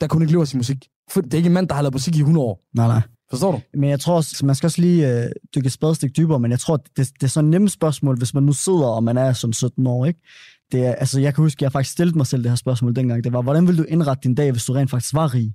[0.00, 0.88] der kunne ikke leve af sin musik.
[1.10, 2.60] For det er ikke en mand, der har lavet musik i 100 år.
[2.74, 3.02] Nej, nej.
[3.30, 3.60] Forstår du?
[3.74, 6.60] Men jeg tror også, man skal også lige øh, dykke et spadestik dybere, men jeg
[6.60, 9.32] tror, det, det er sådan et nemt spørgsmål, hvis man nu sidder, og man er
[9.32, 10.20] sådan 17 år, ikke?
[10.72, 13.24] Det er, altså, jeg kan huske, jeg faktisk stillede mig selv det her spørgsmål dengang.
[13.24, 15.54] Det var, hvordan vil du indrette din dag, hvis du rent faktisk var rig?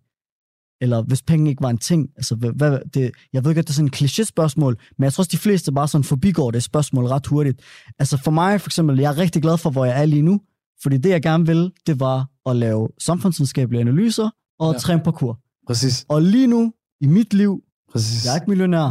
[0.82, 2.09] Eller hvis penge ikke var en ting?
[2.17, 5.21] Altså, hvad, hvad, det, jeg ved godt, det er sådan en kliché-spørgsmål, men jeg tror
[5.21, 7.61] også, de fleste bare sådan forbigår det spørgsmål ret hurtigt.
[7.99, 10.41] Altså for mig for eksempel, jeg er rigtig glad for, hvor jeg er lige nu,
[10.84, 14.80] fordi det, jeg gerne vil, det var at lave samfundsvidenskabelige analyser og ja.
[14.80, 15.39] træne parkour.
[15.67, 16.05] Præcis.
[16.09, 18.25] Og lige nu, i mit liv, Præcis.
[18.25, 18.85] jeg er ikke millionær,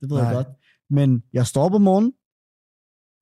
[0.00, 0.26] det ved Nej.
[0.26, 0.48] jeg godt.
[0.90, 2.12] Men jeg står op om morgenen,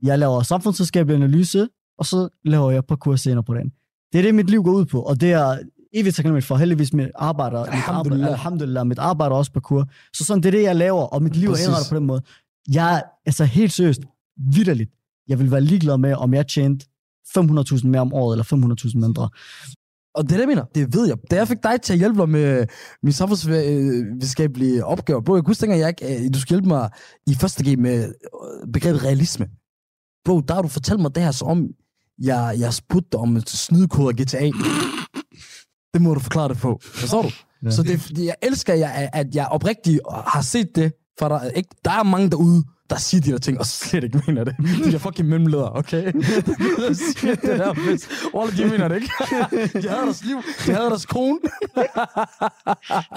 [0.02, 1.68] jeg laver samfundsselskabelig analyse,
[1.98, 3.70] og så laver jeg parkour senere på dagen.
[4.12, 5.58] Det er det, mit liv går ud på, og det er
[5.92, 6.56] evigt taknemmelig for.
[6.56, 8.30] Heldigvis mit arbejde, mit arbejde, Alhamdulillah.
[8.30, 9.88] alhamdulillah, mit arbejde også parkour.
[10.12, 11.64] Så sådan, det er det, jeg laver, og mit liv Præcis.
[11.66, 12.22] er indrettet på den måde.
[12.72, 14.00] Jeg er altså helt seriøst,
[14.52, 14.90] vidderligt.
[15.28, 16.86] Jeg vil være ligeglad med, om jeg tjente
[17.38, 19.28] 500.000 mere om året, eller 500.000 mindre.
[20.14, 20.64] Og det er det, jeg mener.
[20.74, 21.16] Det ved jeg.
[21.30, 22.66] Da jeg fik dig til at hjælpe mig med
[23.02, 26.90] min samfundsvidenskabelige opgaver, bro, jeg kunne huske dengang, jeg ikke, øh, du skulle hjælpe mig
[27.26, 29.48] i første G med øh, begrebet realisme.
[30.24, 31.68] Bro, der har du fortalt mig det her, så om
[32.18, 34.50] jeg, jeg spurgte dig om et snydekode af GTA.
[35.94, 36.78] Det må du forklare det på.
[36.82, 37.28] Forstår du?
[37.64, 37.70] Ja.
[37.70, 40.92] Så det, jeg elsker, at jeg, at jeg oprigtigt har set det.
[41.18, 44.04] For der, er ikke, der er mange derude, der siger de der ting, og slet
[44.04, 44.54] ikke mener det.
[44.84, 46.12] De der fucking mellemledere, okay?
[46.78, 49.10] Der siger det der, hvis alle de mener det ikke.
[49.82, 51.38] De havde deres liv, de havde deres kone.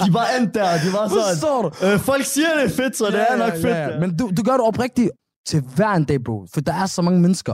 [0.06, 1.08] De var endt der, de var
[1.40, 1.94] sådan, du?
[1.94, 3.64] øh, folk siger, det er fedt, så det er nok fedt.
[3.64, 4.00] der.
[4.00, 5.10] Men du, du gør det oprigtigt
[5.48, 6.46] til hver en dag, bro.
[6.54, 7.54] For der er så mange mennesker,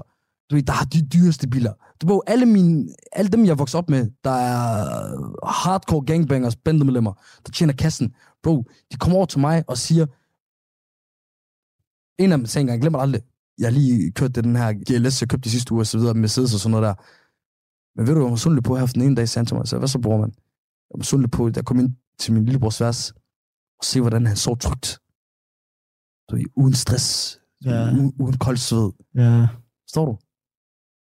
[0.52, 1.74] du ved, der har de dyreste biler.
[2.02, 7.14] Du, bro, alle, mine, alle dem, jeg voksede op med, der er hardcore gangbangers, bandemedlemmer,
[7.46, 8.12] der tjener kassen.
[8.44, 10.06] Bro, de kommer over til mig og siger,
[12.18, 13.22] en af dem sagde engang, glemmer det aldrig,
[13.58, 15.98] jeg har lige kørt det, den her GLS, jeg købte de sidste uger, og så
[15.98, 16.96] videre, Mercedes og sådan noget der.
[17.98, 19.56] Men ved du, jeg var sundelig på her for den ene dag, sagde han til
[19.58, 20.34] mig, så hvad så, bror, man?
[20.90, 23.12] Jeg var sundelig på, da jeg kom ind til min lillebrors vers,
[23.80, 25.00] og se, hvordan han sov trygt.
[26.30, 27.94] Du ved, uden stress, Ja.
[27.94, 28.92] uden, uden kold sved.
[29.16, 29.48] Ja.
[29.86, 30.18] Forstår du?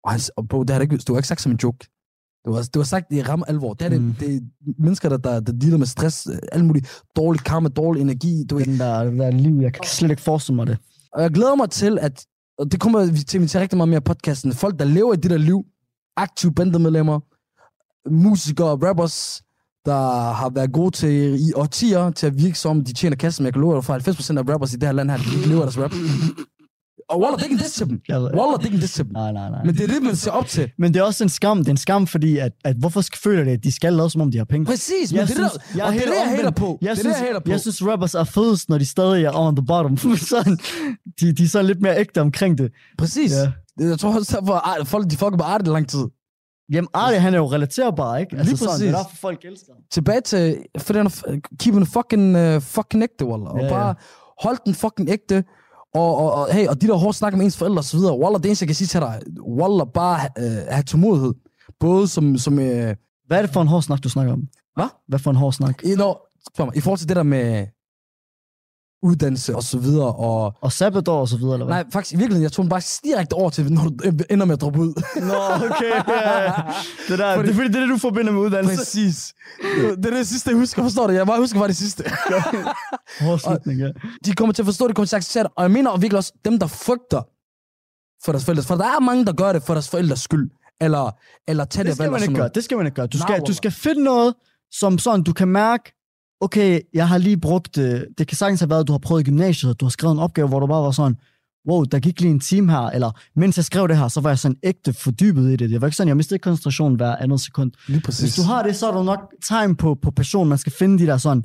[0.04, 1.88] Og, han, og bro, det har det ikke, du har ikke sagt som en joke.
[2.46, 3.74] Det var, det var sagt i ramme alvor.
[3.74, 4.14] Det er, Mm.
[4.14, 4.42] det, det er
[4.78, 8.44] mennesker, der, der, der dealer med stress, øh, alt muligt dårlig karma, dårlig energi.
[8.50, 8.60] Du.
[8.60, 10.78] Den der, den der liv, jeg kan slet ikke forestille mig det.
[11.14, 12.26] Og jeg glæder mig til, at
[12.58, 14.54] og det kommer vi til, vi til rigtig meget mere podcasten.
[14.54, 15.66] Folk, der lever i det der liv,
[16.18, 17.20] aktive bandemedlemmer,
[18.10, 19.42] musikere, rappers,
[19.86, 23.44] der har været gode til i årtier til at virke som, de tjener kassen.
[23.44, 25.48] Men jeg kan love dig for, 90% af rappers i det her land her, de
[25.50, 25.92] lever deres rap.
[27.12, 28.02] Og Wallah, det er ikke en diss til dem.
[28.10, 29.12] Wallah, det er ikke en diss til dem.
[29.14, 29.64] Nej, nej, nej.
[29.66, 30.72] Men det er det, man ser op til.
[30.80, 31.58] Men det er også en skam.
[31.58, 34.10] Det er en skam, fordi at, at hvorfor skal føle det, at de skal lade,
[34.10, 34.66] som om de har penge?
[34.66, 36.78] Præcis, men Jeg det er synes- det, jeg og det er det, jeg hater på.
[36.82, 37.52] Jeg det er synes, det, jeg hater på.
[37.52, 39.98] jeg synes, rappers er fedest, når de stadig er on the bottom.
[40.32, 40.58] sådan,
[41.22, 42.72] de, de er sådan lidt mere ægte omkring det.
[42.98, 43.32] Præcis.
[43.32, 43.52] Ja.
[43.90, 44.38] Jeg tror også,
[44.82, 46.04] at folk de fucker med art i lang tid.
[46.74, 48.38] Jamen, Arne, han er jo relaterbar, ikke?
[48.38, 49.06] Altså, Lige sådan, det er præcis.
[49.06, 49.82] derfor, folk elsker ham.
[49.92, 51.10] Tilbage til, for den,
[51.60, 53.52] keep den fucking, uh, fucking ægte, Wallah.
[53.52, 53.72] Og Ja, ja.
[53.72, 53.96] bare
[54.44, 55.44] hold den fucking ægte.
[55.94, 58.20] Og, og, og, hey, og de der hårde snakker med ens forældre videre.
[58.20, 59.22] Wallah, det eneste, jeg kan sige til dig,
[59.58, 61.34] Wallah, bare uh, have tålmodighed.
[61.80, 62.64] Både som, som uh,
[63.28, 64.48] Hvad er det for en hård snak, du snakker om?
[64.76, 64.88] Hvad?
[65.08, 65.84] Hvad for en hård snak?
[66.54, 67.68] spørg mig, i forhold til det der med
[69.04, 71.76] uddannelse og så videre, og Og sabbatår og så videre, eller hvad?
[71.76, 74.54] Nej, faktisk i virkeligheden, jeg tog bare direkte over til, når du øh, ender med
[74.54, 74.94] at droppe ud.
[75.16, 75.94] Nå, okay.
[76.08, 76.52] Ja,
[77.10, 78.78] det, der, Fordi- det er fordi, det er det, du forbinder med uddannelse.
[78.78, 79.34] Præcis.
[79.98, 80.84] Det er det sidste, jeg husker.
[80.84, 81.14] Forstår du?
[81.14, 82.04] Jeg bare husker bare det sidste.
[83.26, 83.90] Hård slutning, ja.
[84.26, 85.52] De kommer til at forstå det, de kommer til at acceptere det.
[85.56, 87.22] Og jeg mener virkelig også, dem, der frygter
[88.26, 88.64] for deres forældre.
[88.64, 90.50] For der er mange, der gør det for deres forældres skyld.
[90.82, 91.12] Eller,
[91.48, 92.50] eller tage Det det, skal man ikke gøre.
[92.56, 93.08] Det skal man ikke gøre.
[93.08, 94.34] Du skal, du skal finde noget,
[94.72, 96.01] som sådan, du kan mærke,
[96.42, 99.22] okay, jeg har lige brugt, øh, det kan sagtens have været, at du har prøvet
[99.22, 101.18] i gymnasiet, og du har skrevet en opgave, hvor du bare var sådan,
[101.70, 104.30] wow, der gik lige en time her, eller mens jeg skrev det her, så var
[104.30, 105.70] jeg sådan ægte fordybet i det.
[105.70, 107.72] Det var ikke sådan, jeg mistede koncentrationen hver andet sekund.
[107.88, 108.22] Lige præcis.
[108.22, 110.50] Hvis du har det, så er der nok tegn på, på passion.
[110.50, 111.44] Man skal finde de der sådan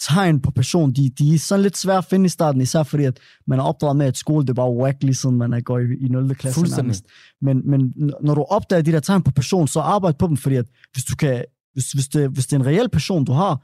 [0.00, 0.92] tegn på passion.
[0.92, 3.62] De, de er sådan lidt svære at finde i starten, især fordi, at man er
[3.62, 6.08] opdraget med, at skole det er bare whack, lige siden man er går i, i
[6.08, 6.34] 0.
[6.34, 6.60] klasse.
[6.60, 6.84] Fuldstændig.
[6.84, 7.04] nærmest.
[7.42, 10.56] Men, men når du opdager de der tegn på passion, så arbejde på dem, fordi
[10.56, 13.62] at hvis, du kan, hvis, hvis, det, hvis det er en reel passion, du har,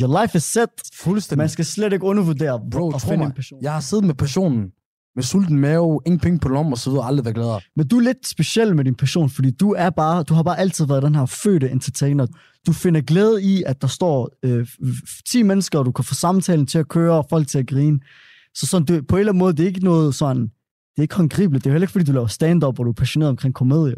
[0.00, 0.68] your life is set.
[0.94, 1.38] Fuldstændig.
[1.38, 3.62] Man skal slet ikke undervurdere Bro, at finde mig, en passion.
[3.62, 4.70] jeg har siddet med passionen.
[5.14, 7.60] Med sulten mave, ingen penge på lommen og så videre, aldrig været gladere.
[7.76, 10.58] Men du er lidt speciel med din passion, fordi du er bare, du har bare
[10.58, 12.26] altid været den her fødte entertainer.
[12.66, 16.14] Du finder glæde i, at der står øh, f- 10 mennesker, og du kan få
[16.14, 17.98] samtalen til at køre, og folk til at grine.
[18.54, 21.02] Så sådan, du, på en eller anden måde, det er ikke noget sådan, det er
[21.02, 21.64] ikke håndgribeligt.
[21.64, 23.94] Det er heller ikke, fordi du laver stand-up, og du er passioneret omkring komedie.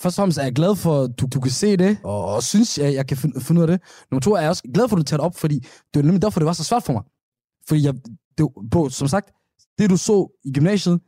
[0.00, 2.42] Først og fremmest er jeg glad for, at du, du kan se det, og, og
[2.42, 3.80] synes, jeg, jeg kan finde, finde ud af det.
[4.10, 6.02] Nummer to er jeg også glad for, at du tager det op, fordi det var
[6.02, 7.02] nemlig derfor, det var så svært for mig.
[7.68, 7.94] Fordi jeg,
[8.38, 9.30] det, på, som sagt,
[9.78, 11.00] det du så i gymnasiet,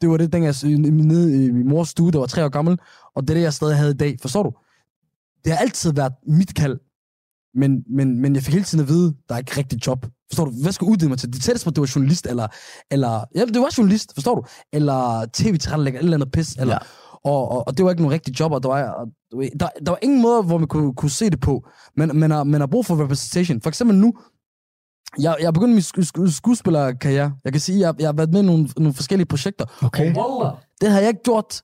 [0.00, 2.48] det var det, dengang jeg s- nede i min mors stue, der var tre år
[2.48, 2.78] gammel,
[3.16, 4.16] og det er det, jeg stadig havde i dag.
[4.20, 4.52] Forstår du?
[5.44, 6.78] Det har altid været mit kald,
[7.54, 10.06] men, men, men jeg fik hele tiden at vide, der er ikke rigtig job.
[10.30, 10.50] Forstår du?
[10.62, 11.32] Hvad skal jeg uddanne mig til?
[11.32, 12.46] Det tætteste på, det var journalist, eller,
[12.90, 14.44] eller ja, det var journalist, forstår du?
[14.72, 16.78] Eller tv-tilrettelægger, eller andet pis, eller, Ja
[17.24, 19.48] og, og, og, det var ikke nogen rigtig job, og der var, og, du ved,
[19.60, 21.68] der, der var ingen måde, hvor man kunne, kunne se det på.
[21.96, 23.60] Men man har, man har brug for representation.
[23.62, 24.14] For eksempel nu,
[25.18, 27.32] jeg, jeg er begyndt min sku, sku, skuespillerkarriere.
[27.44, 29.84] Jeg kan sige, jeg, jeg har været med i nogle, nogle forskellige projekter.
[29.84, 30.16] Okay.
[30.16, 31.62] Og wallah, det har jeg ikke gjort.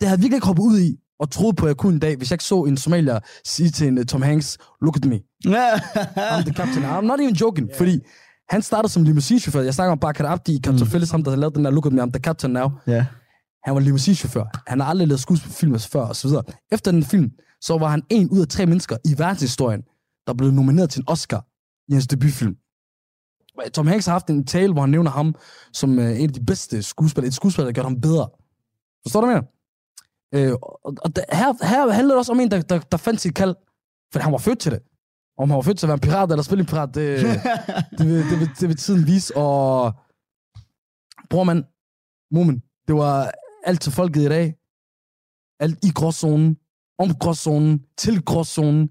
[0.00, 1.98] Det har jeg virkelig ikke hoppet ud i og troet på, at jeg kunne en
[1.98, 5.04] dag, hvis jeg ikke så en somalier sige til en uh, Tom Hanks, look at
[5.04, 5.20] me.
[6.16, 6.84] I'm the captain.
[6.84, 7.66] I'm not even joking.
[7.68, 7.78] Yeah.
[7.78, 8.00] Fordi
[8.50, 9.60] Han startede som limousinechauffør.
[9.60, 10.90] Jeg snakker om Bakar Abdi i Captain mm.
[10.90, 12.70] Phillips, ham der lavede den der Look at me, I'm the captain now.
[12.86, 13.06] Ja.
[13.64, 14.44] Han var limousinechauffør.
[14.66, 16.42] Han har aldrig lavet skuespilfilm før, og så videre.
[16.72, 17.30] Efter den film,
[17.60, 19.82] så var han en ud af tre mennesker i verdenshistorien,
[20.26, 21.46] der blev nomineret til en Oscar
[21.88, 22.56] i hans debutfilm.
[23.74, 25.34] Tom Hanks har haft en tale, hvor han nævner ham
[25.72, 27.28] som øh, en af de bedste skuespillere.
[27.28, 28.28] Et skuespiller, der gør ham bedre.
[29.04, 29.44] Forstår du, hvad jeg
[30.32, 30.50] mener?
[30.50, 30.52] Øh,
[30.84, 33.34] og, og der, her, her handler det også om en, der, der, der fandt sit
[33.34, 33.54] kald.
[34.12, 34.80] For han var født til det.
[35.38, 37.20] Om han var født til at være en pirat eller spille en pirat, det,
[37.98, 39.36] det, vil, det, vil, det vil tiden vise.
[39.36, 39.94] Og
[41.30, 41.64] bror man,
[42.30, 43.30] Moment, det var
[43.66, 44.54] alt til folket i dag.
[45.60, 46.56] Alt i gråzonen,
[46.98, 48.88] om gråzonen, til gråzonen.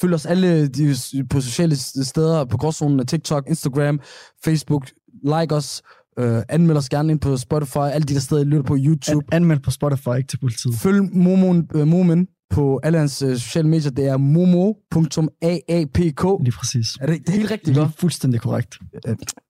[0.00, 0.94] Følg os alle de,
[1.30, 4.00] på sociale steder, på gråzonen, TikTok, Instagram,
[4.44, 4.90] Facebook.
[5.24, 5.82] Like os,
[6.18, 9.26] øh, anmeld os gerne ind på Spotify, alle de der steder, I lytter på YouTube.
[9.32, 10.74] An- anmeld på Spotify, ikke til politiet.
[10.74, 13.90] Følg Momon, øh, Momen på alle hans øh, sociale medier.
[13.90, 16.24] Det er momo.aapk.
[16.44, 16.86] Lige præcis.
[17.00, 18.78] Er det, det er helt rigtigt, Det er fuldstændig korrekt.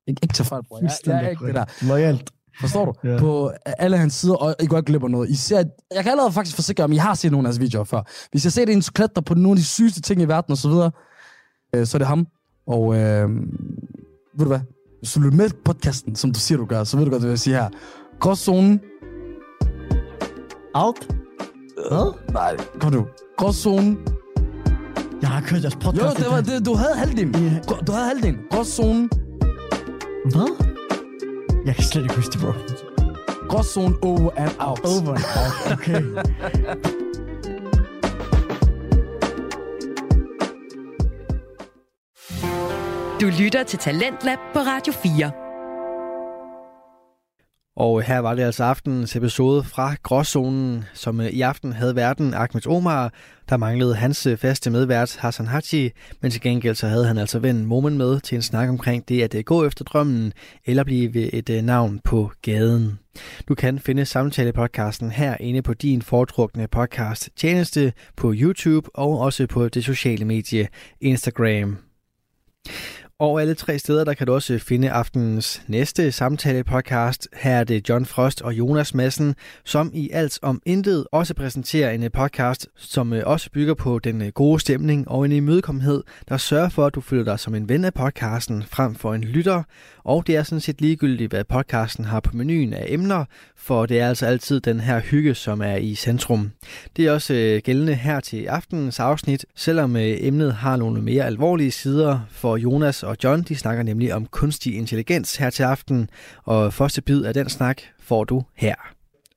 [0.08, 0.76] Ikke, ikke tage fejl, bror.
[0.78, 1.64] Jeg, jeg Fuldstændig er ikke det der.
[1.64, 1.82] korrekt.
[1.88, 2.30] Loyalt.
[2.60, 3.08] Forstår du?
[3.08, 3.18] Ja.
[3.18, 5.30] På alle hans sider, og I glip af noget.
[5.30, 5.56] I ser,
[5.94, 8.02] jeg kan allerede faktisk forsikre om, I har set nogle af hans videoer før.
[8.30, 10.58] Hvis jeg ser det en klatre på nogle af de sygeste ting i verden og
[10.58, 10.90] så videre,
[11.74, 12.26] øh, så er det ham.
[12.66, 13.28] Og øh,
[14.38, 14.60] ved du hvad?
[15.00, 17.30] Hvis du lytter med podcasten, som du siger, du gør, så ved du godt, hvad
[17.30, 17.68] jeg siger her.
[18.20, 18.80] Gråzonen.
[20.74, 21.06] Out?
[21.90, 22.12] Hvad?
[22.32, 23.06] Nej, kom nu.
[23.38, 23.98] Gråzonen.
[25.22, 26.02] Jeg har kørt jeres podcast.
[26.18, 27.34] Jo, det var, det, du havde halvdelen.
[27.66, 28.38] Grå- Du havde halvdelen.
[28.50, 29.10] Gråzonen.
[30.32, 30.75] Hvad?
[31.66, 32.52] Jeg kan slet ikke huske det, bro.
[33.48, 34.80] Gråzonen over and out.
[34.84, 35.72] Over and out.
[35.72, 36.02] Okay.
[43.20, 45.45] Du lytter til Talentlab på Radio 4.
[47.76, 52.34] Og her var det altså aftenens episode fra Gråzonen, som øh, i aften havde verden
[52.34, 53.12] Ahmed Omar.
[53.48, 57.38] Der manglede hans øh, faste medvært Hassan Haji, men til gengæld så havde han altså
[57.38, 60.32] vennen Momen med til en snak omkring det at øh, gå efter drømmen
[60.64, 62.98] eller blive et navn på gaden.
[63.48, 69.68] Du kan finde samtalepodcasten herinde på din foretrukne podcast tjeneste på YouTube og også på
[69.68, 70.68] det sociale medie
[71.00, 71.78] Instagram.
[73.18, 77.28] Og alle tre steder, der kan du også finde aftenens næste samtale-podcast.
[77.32, 81.90] Her er det John Frost og Jonas Madsen, som i alt om intet også præsenterer
[81.90, 86.02] en eh, podcast, som eh, også bygger på den eh, gode stemning og en imødekommenhed,
[86.28, 89.24] der sørger for, at du føler dig som en ven af podcasten frem for en
[89.24, 89.62] lytter.
[90.06, 93.24] Og det er sådan set ligegyldigt, hvad podcasten har på menuen af emner,
[93.56, 96.50] for det er altså altid den her hygge, som er i centrum.
[96.96, 101.24] Det er også øh, gældende her til aftenens afsnit, selvom øh, emnet har nogle mere
[101.24, 106.10] alvorlige sider, for Jonas og John de snakker nemlig om kunstig intelligens her til aften,
[106.44, 108.74] og første bid af den snak får du her.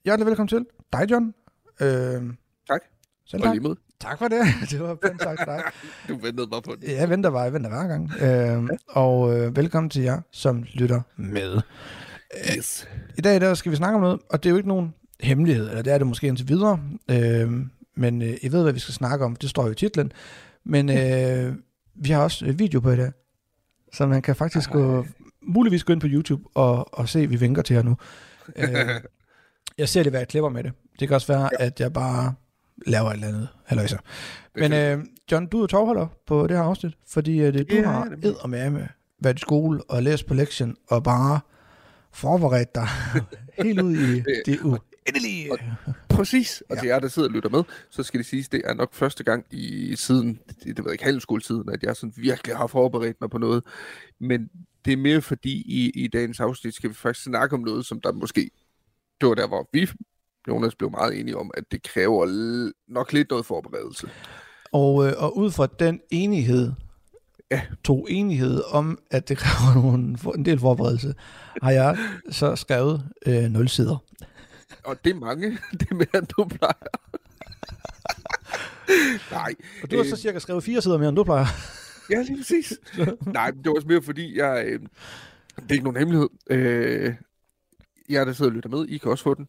[0.05, 0.65] Hjertelig velkommen til.
[0.93, 1.33] Dig, John.
[1.81, 2.33] Øh,
[2.67, 2.81] Tak.
[3.25, 3.88] Selv Og tak.
[4.01, 4.41] Tak for det.
[4.71, 5.63] Det var pænt sagt til dig.
[6.07, 6.91] Du ventede mig på det.
[6.91, 8.11] Jeg venter bare, jeg venter hver gang.
[8.21, 11.61] Øh, og øh, velkommen til jer, som lytter med.
[12.57, 12.87] Yes.
[13.17, 15.69] I dag der skal vi snakke om noget, og det er jo ikke nogen hemmelighed,
[15.69, 16.79] eller det er det måske indtil videre.
[17.11, 17.51] Øh,
[17.95, 19.35] men øh, I ved, hvad vi skal snakke om.
[19.35, 20.11] Det står jo i titlen.
[20.65, 21.55] Men øh,
[22.05, 23.11] vi har også øh, video på i dag.
[23.93, 25.05] Så man kan faktisk gå,
[25.41, 27.97] muligvis gå ind på YouTube og, og se, vi vinker til jer nu.
[28.55, 28.69] Øh,
[29.77, 30.71] jeg ser det, hvad jeg klipper med det.
[30.99, 32.33] Det kan også være, at jeg bare
[32.87, 33.47] laver et eller andet.
[33.65, 33.97] Halløjsa.
[34.55, 37.81] Men øh, John, du er tovholder på det her afsnit, fordi øh, det, du Ja,
[37.89, 38.87] har ed og med
[39.21, 41.39] været i skole og læst på lektion og bare
[42.13, 42.87] forberedt dig
[43.63, 45.49] helt ud i det uendelige.
[46.09, 46.63] Præcis.
[46.69, 46.81] Og Ja.
[46.81, 49.23] til jer, der sidder og lytter med, så skal det siges, det er nok første
[49.23, 53.29] gang i siden, det, det ved ikke, handelsskoletiden, at jeg sådan virkelig har forberedt mig
[53.29, 53.63] på noget.
[54.19, 54.49] Men
[54.85, 58.01] det er mere fordi, i, i dagens afsnit skal vi faktisk snakke om noget, som
[58.01, 58.49] der måske,
[59.21, 59.89] det var der, hvor vi,
[60.49, 62.25] Jonas, blev meget enige om, at det kræver
[62.87, 64.09] nok lidt noget forberedelse.
[64.71, 66.71] Og, øh, og ud fra den enighed,
[67.51, 67.61] Ja.
[67.83, 71.13] to enighed om, at det kræver nogle, en del forberedelse,
[71.61, 71.97] har jeg
[72.31, 73.97] så skrevet øh, 0 sider.
[74.83, 75.51] Og det er mange.
[75.79, 76.73] Det er mere, end du plejer.
[79.31, 79.55] Nej.
[79.83, 81.45] Og du har så cirka skrevet fire sider mere, end du plejer.
[82.09, 82.73] Ja, lige præcis.
[83.25, 84.63] Nej, det var også mere fordi, jeg...
[84.65, 84.79] Øh,
[85.55, 86.29] det er ikke nogen hemmelighed.
[86.49, 87.13] Øh,
[88.09, 89.47] jeg der sidder og lytter med, I kan også få den.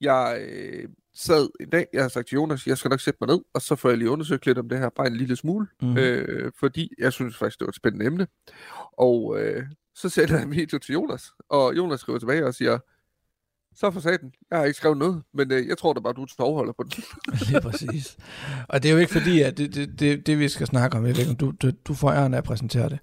[0.00, 3.36] Jeg øh, sad en dag, jeg har sagt til Jonas, jeg skal nok sætte mig
[3.36, 5.66] ned, og så får jeg lige undersøgt lidt om det her, bare en lille smule.
[5.82, 5.96] Mm.
[5.96, 8.26] Øh, fordi jeg synes faktisk, det var et spændende emne.
[8.98, 12.78] Og øh, så sender jeg en video til Jonas, og Jonas skriver tilbage og siger,
[13.76, 16.22] så for satan, jeg har ikke skrevet noget, men øh, jeg tror da bare, du
[16.22, 17.04] er tovholder på den.
[17.48, 18.16] Lige præcis.
[18.68, 21.06] Og det er jo ikke fordi, at det, det, det, det vi skal snakke om,
[21.06, 22.98] jeg ved du, du, du får æren af at præsentere det.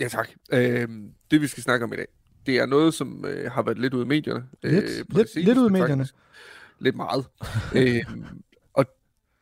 [0.00, 0.28] Ja, tak.
[0.52, 0.88] Øh,
[1.30, 2.06] det, vi skal snakke om i dag,
[2.48, 4.46] det er noget, som øh, har været lidt ude i medierne.
[4.62, 5.96] Lidt- på lidt- seneste, lidt ude i medierne.
[5.96, 6.14] faktisk.
[6.78, 7.26] Lidt meget.
[7.76, 8.04] øh,
[8.74, 8.86] og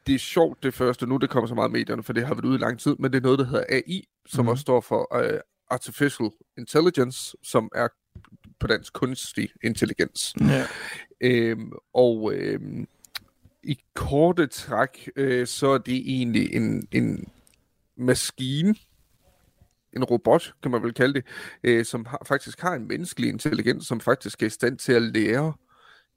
[0.06, 2.34] det er sjovt, det første nu, det kommer så meget i medierne, for det har
[2.34, 4.48] været ude i lang tid, men det er noget, der hedder AI, som mm.
[4.48, 5.40] også står for øh,
[5.70, 7.88] Artificial Intelligence, som er
[8.58, 10.34] på dansk kunstig intelligens.
[10.40, 10.66] Ja.
[11.20, 12.88] Øhm, og øhm,
[13.62, 17.28] i korte træk, øh, så er det egentlig en, en
[17.96, 18.74] maskine,
[19.96, 21.24] en robot, kan man vel kalde det,
[21.64, 25.02] øh, som har, faktisk har en menneskelig intelligens, som faktisk er i stand til at
[25.02, 25.52] lære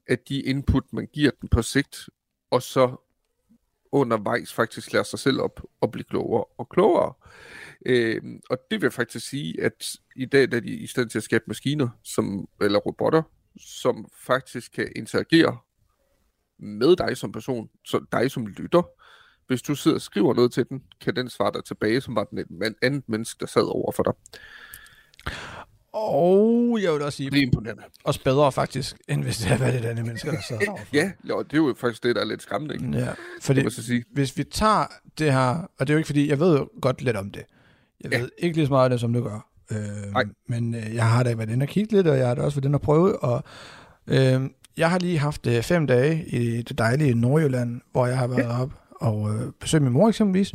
[0.08, 2.08] af de input, man giver den på sigt,
[2.50, 2.96] og så
[3.92, 7.14] undervejs faktisk lære sig selv op og blive klogere og klogere.
[7.86, 11.24] Øh, og det vil faktisk sige, at i dag er de i stand til at
[11.24, 13.22] skabe maskiner, som, eller robotter,
[13.58, 15.58] som faktisk kan interagere
[16.58, 18.82] med dig som person, så dig som lytter.
[19.50, 22.24] Hvis du sidder og skriver noget til den, kan den svare dig tilbage, som var
[22.24, 24.12] den et andet menneske, der sad over for dig.
[25.92, 27.82] Og jeg vil også sige, Det er imponerende.
[28.04, 30.86] også bedre faktisk, end hvis det havde været et andet menneske, der sad overfor.
[30.92, 32.86] Ja, og det er jo faktisk det, der er lidt skræmmende, ikke?
[32.98, 34.04] Ja, Det fordi så sige.
[34.12, 34.84] hvis vi tager
[35.18, 35.48] det her,
[35.78, 37.42] og det er jo ikke fordi, jeg ved jo godt lidt om det.
[38.04, 38.18] Jeg Ja.
[38.20, 39.46] ved ikke lige så meget af det, som du gør.
[39.72, 40.24] Øh, Nej.
[40.48, 42.56] men øh, jeg har da været inde og kigge lidt, og jeg har da også
[42.56, 43.42] været inde og prøve, og
[44.06, 44.40] øh,
[44.76, 48.42] jeg har lige haft øh, fem dage i det dejlige Nordjylland, hvor jeg har været
[48.44, 48.62] ja.
[48.62, 48.70] op
[49.00, 50.54] og øh, besøgt min mor eksempelvis.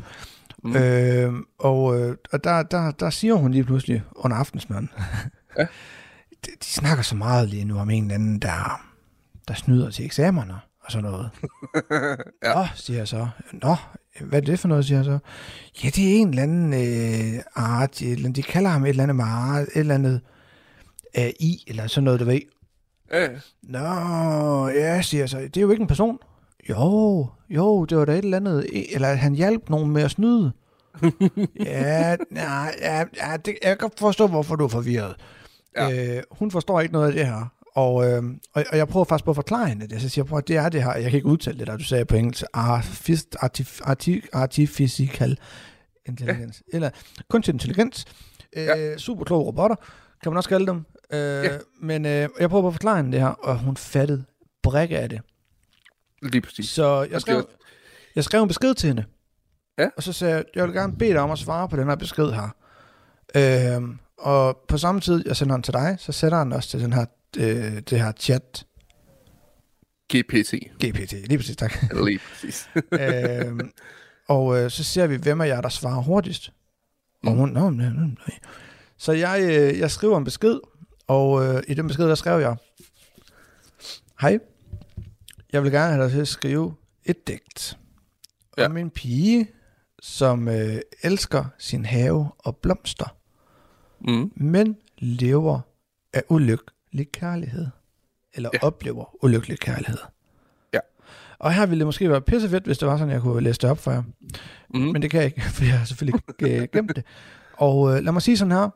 [0.64, 0.76] Mm.
[0.76, 4.90] Øh, og øh, og der, der, der siger hun lige pludselig under aftensmaden,
[5.58, 5.62] Ja.
[6.46, 8.82] de, de snakker så meget lige nu om en eller anden, der,
[9.48, 11.30] der snyder til eksamener og sådan noget.
[12.44, 12.54] Ja.
[12.56, 13.28] Nå, siger jeg så.
[13.54, 13.76] Nå,
[14.22, 15.20] hvad er det for noget, siger jeg så.
[15.84, 18.90] Ja, det er en eller anden øh, art, et eller andet, de kalder ham et
[18.90, 20.22] eller andet med art, et eller andet
[21.16, 22.40] AI, eller sådan noget, du ved.
[23.12, 23.28] Ja.
[23.64, 25.38] Nå, ja, siger jeg så.
[25.40, 26.18] Det er jo ikke en person.
[26.70, 30.12] Jo, jo, det var da et eller andet, eller at han hjalp nogen med at
[30.12, 30.52] snyde.
[31.66, 35.16] ja, nej, ja, ja det, jeg kan forstå, hvorfor du er forvirret.
[35.78, 36.16] Ja.
[36.18, 37.52] Øh, hun forstår ikke noget af det her.
[37.76, 40.02] Og, øh, og, og jeg prøver faktisk på at forklare hende det.
[40.02, 40.94] Så siger jeg, prøv, det er det her.
[40.94, 42.44] Jeg kan ikke udtale det der, du sagde på engelsk.
[42.54, 45.38] Artif, artif, artif, artificial
[46.06, 46.64] intelligence.
[46.74, 46.76] Ja.
[46.76, 46.90] Eller
[47.30, 48.06] kunstig intelligens.
[48.56, 48.98] Øh, Ja.
[48.98, 49.76] Super kloge robotter,
[50.24, 50.86] kan man også kalde dem.
[51.14, 51.50] Øh, ja.
[51.82, 54.24] Men øh, jeg prøver på at forklare hende det her, og hun fattede
[54.64, 55.22] brække af det.
[56.32, 56.70] Lige præcis.
[56.70, 57.48] Så jeg Og skrev,
[58.16, 59.06] jeg skrev en besked til hende.
[59.78, 59.88] Ja.
[59.98, 61.96] Og så sagde jeg, jeg vil gerne bede dig om at svare på den her
[61.96, 62.56] besked her.
[63.76, 66.80] Øhm, og på samme tid, jeg sender den til dig, så sætter han også til
[66.82, 67.06] den her,
[67.38, 68.66] øh, det her chat
[70.14, 70.54] GPT.
[70.86, 71.12] GPT.
[71.28, 71.74] Lige præcis, tak.
[72.06, 72.70] Lige præcis.
[73.02, 73.72] øhm,
[74.28, 76.52] og øh, så ser vi, hvem af jer, der svarer hurtigst.
[77.24, 77.38] Og Mm.
[77.38, 78.40] hun, nå, nej, nej, nej.
[78.98, 80.60] Så jeg, øh, jeg skriver en besked,
[81.08, 82.56] og øh, i den besked, der skrev jeg,
[84.22, 84.40] Hej,
[85.56, 86.74] jeg vil gerne have dig til at skrive
[87.06, 87.78] et digt
[88.58, 88.66] Ja.
[88.66, 89.48] om en pige,
[90.02, 93.16] som øh, elsker sin have og blomster,
[94.08, 94.32] Mm.
[94.36, 95.60] men lever
[96.14, 97.68] af ulykkelig kærlighed.
[98.34, 98.60] Eller ja.
[98.64, 99.98] Oplever ulykkelig kærlighed.
[100.74, 100.80] Ja.
[101.40, 103.70] Og her ville det måske være pissefedt, hvis det var sådan, jeg kunne læse det
[103.70, 104.04] op for jer.
[104.74, 104.80] Mm.
[104.80, 107.04] Men det kan jeg ikke, for jeg har selvfølgelig ikke øh, gemt det.
[107.54, 108.70] Og øh, lad mig sige sådan her.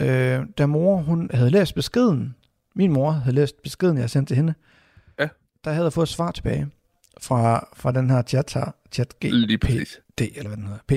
[0.00, 2.34] Øh, da mor hun havde læst beskeden,
[2.74, 4.54] min mor havde læst beskeden, jeg sendte til hende, Ja.
[5.64, 6.68] Der havde jeg fået et svar tilbage
[7.20, 9.14] fra, fra den her chat her, chat.
[9.18, 10.92] GPT, eller hvad den hedder, P,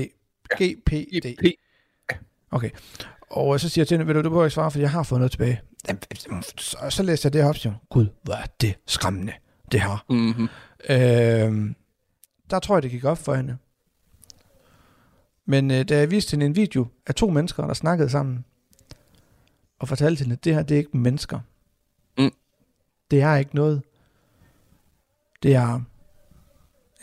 [0.61, 1.38] GPD.
[1.39, 1.45] P.
[2.51, 2.70] Okay.
[3.30, 5.03] Og så siger jeg til hende, ved du, du behøver ikke svare, for jeg har
[5.03, 5.61] fået noget tilbage.
[6.57, 9.34] Så, så læser jeg det op, siger Gud, hvor er det skræmmende,
[9.72, 10.05] det her.
[10.09, 10.47] Mm-hmm.
[10.89, 11.76] Øh,
[12.49, 13.57] der tror jeg, det gik op for hende.
[15.45, 18.45] Men øh, da jeg viste hende en video af to mennesker, der snakkede sammen,
[19.80, 21.39] og fortalte hende, at det her, det er ikke mennesker.
[22.18, 22.32] Mm.
[23.11, 23.82] Det er ikke noget.
[25.46, 25.82] Det er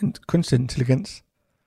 [0.03, 1.24] en kunstig intelligens.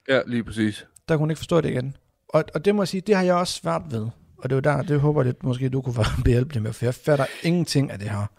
[0.09, 0.87] Ja, lige præcis.
[1.07, 1.97] Der kunne hun ikke forstå det igen.
[2.27, 4.07] Og, og det må jeg sige, det har jeg også svært ved.
[4.37, 6.73] Og det er jo der, det håber jeg lidt, måske du kunne være behjælpelig med,
[6.73, 8.31] for jeg fatter ingenting af det her.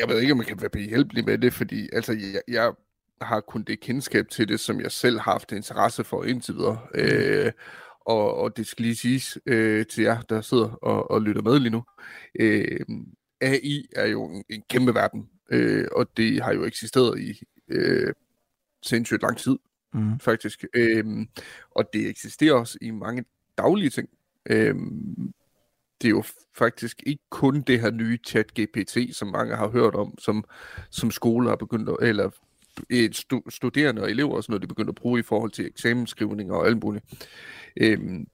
[0.00, 2.72] Jeg ved ikke, om man kan være behjælpelig med det, fordi altså, jeg, jeg
[3.20, 6.78] har kun det kendskab til det, som jeg selv har haft interesse for indtil videre.
[6.94, 7.52] Øh,
[8.06, 11.58] og, og det skal lige siges øh, til jer, der sidder og, og lytter med
[11.58, 11.84] lige nu.
[12.40, 12.80] Øh,
[13.40, 18.12] AI er jo en, en kæmpe verden, øh, og det har jo eksisteret i øh,
[18.82, 19.56] sindssygt lang tid,
[19.92, 20.20] Mm.
[20.20, 20.64] faktisk.
[20.74, 21.28] Øhm,
[21.70, 23.24] og det eksisterer også i mange
[23.58, 24.08] daglige ting.
[24.46, 25.32] Øhm,
[26.02, 26.24] det er jo
[26.54, 30.44] faktisk ikke kun det her nye chat GPT, som mange har hørt om, som,
[30.90, 32.30] som skoler har begyndt at, eller
[32.90, 35.66] eh, stu, studerende og elever og sådan noget, de begynder at bruge i forhold til
[35.66, 37.04] eksamensskrivning og alt muligt.
[37.76, 38.26] Øhm,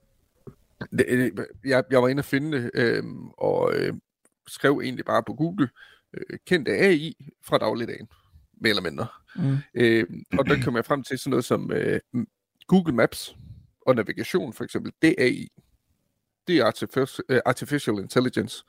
[0.91, 1.31] det, øh,
[1.65, 3.93] jeg, jeg var inde og finde det, øhm, og øh,
[4.47, 5.69] skrev egentlig bare på Google,
[6.13, 8.07] øh, kendt AI fra dagligdagen,
[8.61, 9.07] mere eller mindre.
[9.35, 9.57] Mm.
[9.73, 10.05] Øh,
[10.39, 11.99] og der kom jeg frem til sådan noget som øh,
[12.67, 13.35] Google Maps
[13.81, 14.91] og navigation for eksempel.
[15.01, 15.47] Det er AI.
[16.47, 18.63] Det er artificial, artificial intelligence,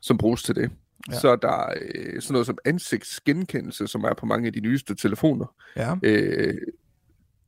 [0.00, 0.70] som bruges til det.
[1.10, 1.18] Ja.
[1.18, 4.94] Så er der øh, sådan noget som ansigtsgenkendelse, som er på mange af de nyeste
[4.94, 5.54] telefoner.
[5.76, 5.96] Ja.
[6.02, 6.54] Øh,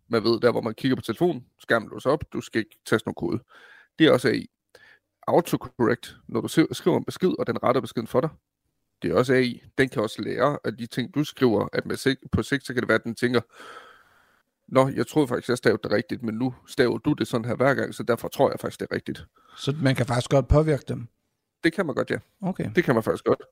[0.09, 3.09] man ved, der hvor man kigger på telefonen, skærmen låser op, du skal ikke taste
[3.09, 3.43] noget kode.
[3.99, 4.47] Det er også AI.
[5.27, 8.31] autocorrect, når du skriver en besked, og den retter beskeden for dig.
[9.03, 9.63] Det er også AI.
[9.79, 12.75] Den kan også lære af de ting, du skriver, at med sigt, på sigt, så
[12.75, 13.41] kan det være, at den tænker,
[14.69, 17.55] Nå, jeg troede faktisk, jeg stavede det rigtigt, men nu staver du det sådan her
[17.55, 19.27] hver gang, så derfor tror jeg faktisk, det er rigtigt.
[19.57, 21.09] Så man kan faktisk godt påvirke dem.
[21.65, 22.19] Det kan man godt, ja.
[22.43, 22.71] Okay.
[22.77, 23.43] Det kan man faktisk godt.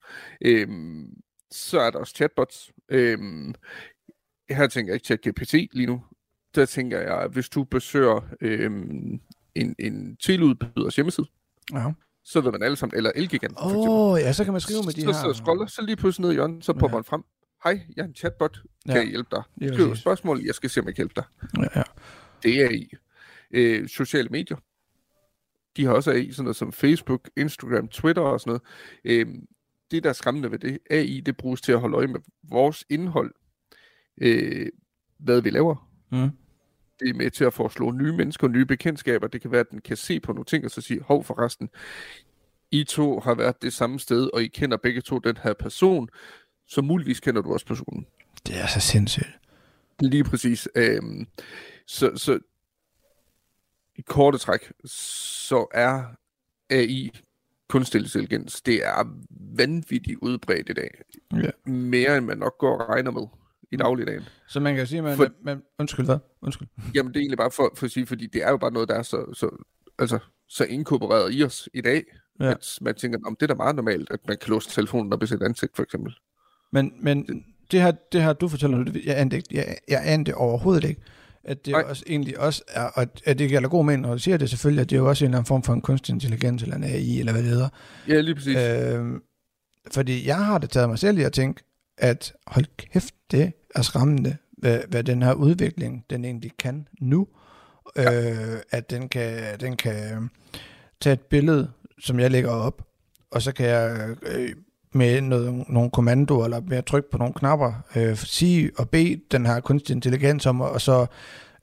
[0.41, 2.73] Øhm, så er der også chatbots.
[2.89, 3.55] Øhm,
[4.51, 6.05] her tænker jeg ikke ChatGPT lige nu.
[6.55, 9.21] Der tænker jeg, hvis du besøger øhm,
[9.55, 11.27] en, en teleudbyders hjemmeside,
[11.73, 11.93] Ja.
[12.27, 14.83] Så ved man alle sammen, eller Elgigant for Åh, oh, ja, så kan man skrive
[14.85, 15.13] med de så, her...
[15.13, 16.97] så scroller, så lige pludselig ned i hjørnet, så popper Ja.
[16.97, 17.23] den frem.
[17.65, 18.53] Hej, jeg er en chatbot.
[18.87, 19.73] Kan Ja, jeg hjælpe dig?
[19.75, 21.25] Skriv et spørgsmål, jeg skal se, om jeg kan hjælpe dig.
[21.59, 21.83] Ja, ja.
[22.43, 22.91] Det er i.
[23.51, 24.57] Øh, sociale medier.
[25.77, 28.51] De har også AI, sådan noget som Facebook, Instagram, Twitter og sådan
[29.05, 29.27] noget.
[29.27, 29.35] Øh,
[29.91, 32.85] det, der er skræmmende ved det, AI, det bruges til at holde øje med vores
[32.91, 33.35] indhold.
[34.21, 34.67] Øh,
[35.19, 35.89] hvad vi laver.
[36.13, 36.31] Mm.
[37.01, 39.27] Det er med til at foreslå nye mennesker, nye bekendtskaber.
[39.27, 41.71] Det kan være, at den kan se på nogle ting og så sige, hov forresten,
[42.71, 46.09] I to har været det samme sted, og I kender begge to den her person,
[46.67, 48.07] så muligvis kender du også personen.
[48.47, 49.39] Det er så sindssygt.
[50.01, 50.69] Lige præcis.
[50.75, 51.27] Øhm,
[51.87, 52.39] så, så
[53.97, 56.05] i korte træk, så er
[56.71, 57.11] AI,
[57.69, 60.91] kunstig intelligens, det er vanvittigt udbredt i dag.
[61.33, 61.71] Ja.
[61.71, 63.27] Mere end man nok går og regner med
[63.73, 64.23] i dagligdagen.
[64.49, 66.19] Så man kan sige, man, For- man, undskyld, hvad?
[66.43, 66.69] Undskyld.
[66.95, 68.89] Jamen det er egentlig bare for, for at sige, fordi det er jo bare noget,
[68.89, 69.65] der er så, så,
[69.99, 72.05] altså, så inkorporeret i os i dag,
[72.41, 72.51] Ja.
[72.51, 75.23] at man tænker, om det er da meget normalt, at man kan låse telefonen op
[75.23, 76.15] i sit ansigt, for eksempel.
[76.73, 80.27] Men, men det, her, det her, du fortæller nu, det, jeg anede jeg, jeg anede
[80.27, 81.01] det overhovedet ikke,
[81.45, 81.83] at det Nej.
[81.83, 84.83] også, egentlig også er, og at- det gælder god mening, når du siger det selvfølgelig,
[84.83, 86.85] at det er jo også en eller anden form for en kunstig intelligens, eller en
[86.85, 87.69] AI, eller hvad det hedder.
[88.09, 88.57] Ja, lige præcis.
[88.57, 89.05] Øh,
[89.93, 91.63] fordi jeg har det taget mig selv i at tænke,
[91.99, 97.27] at hold kæft, det er skræmmende, hvad, hvad den her udvikling, den egentlig kan nu.
[97.97, 98.31] Ja.
[98.31, 100.31] Øh, at den kan, den kan
[101.01, 101.71] tage et billede,
[102.01, 102.83] som jeg lægger op,
[103.31, 104.49] og så kan jeg øh,
[104.93, 109.21] med noget, nogle kommandoer, eller med at trykke på nogle knapper, øh, sige og bede
[109.31, 111.07] den her kunstig intelligens om, og så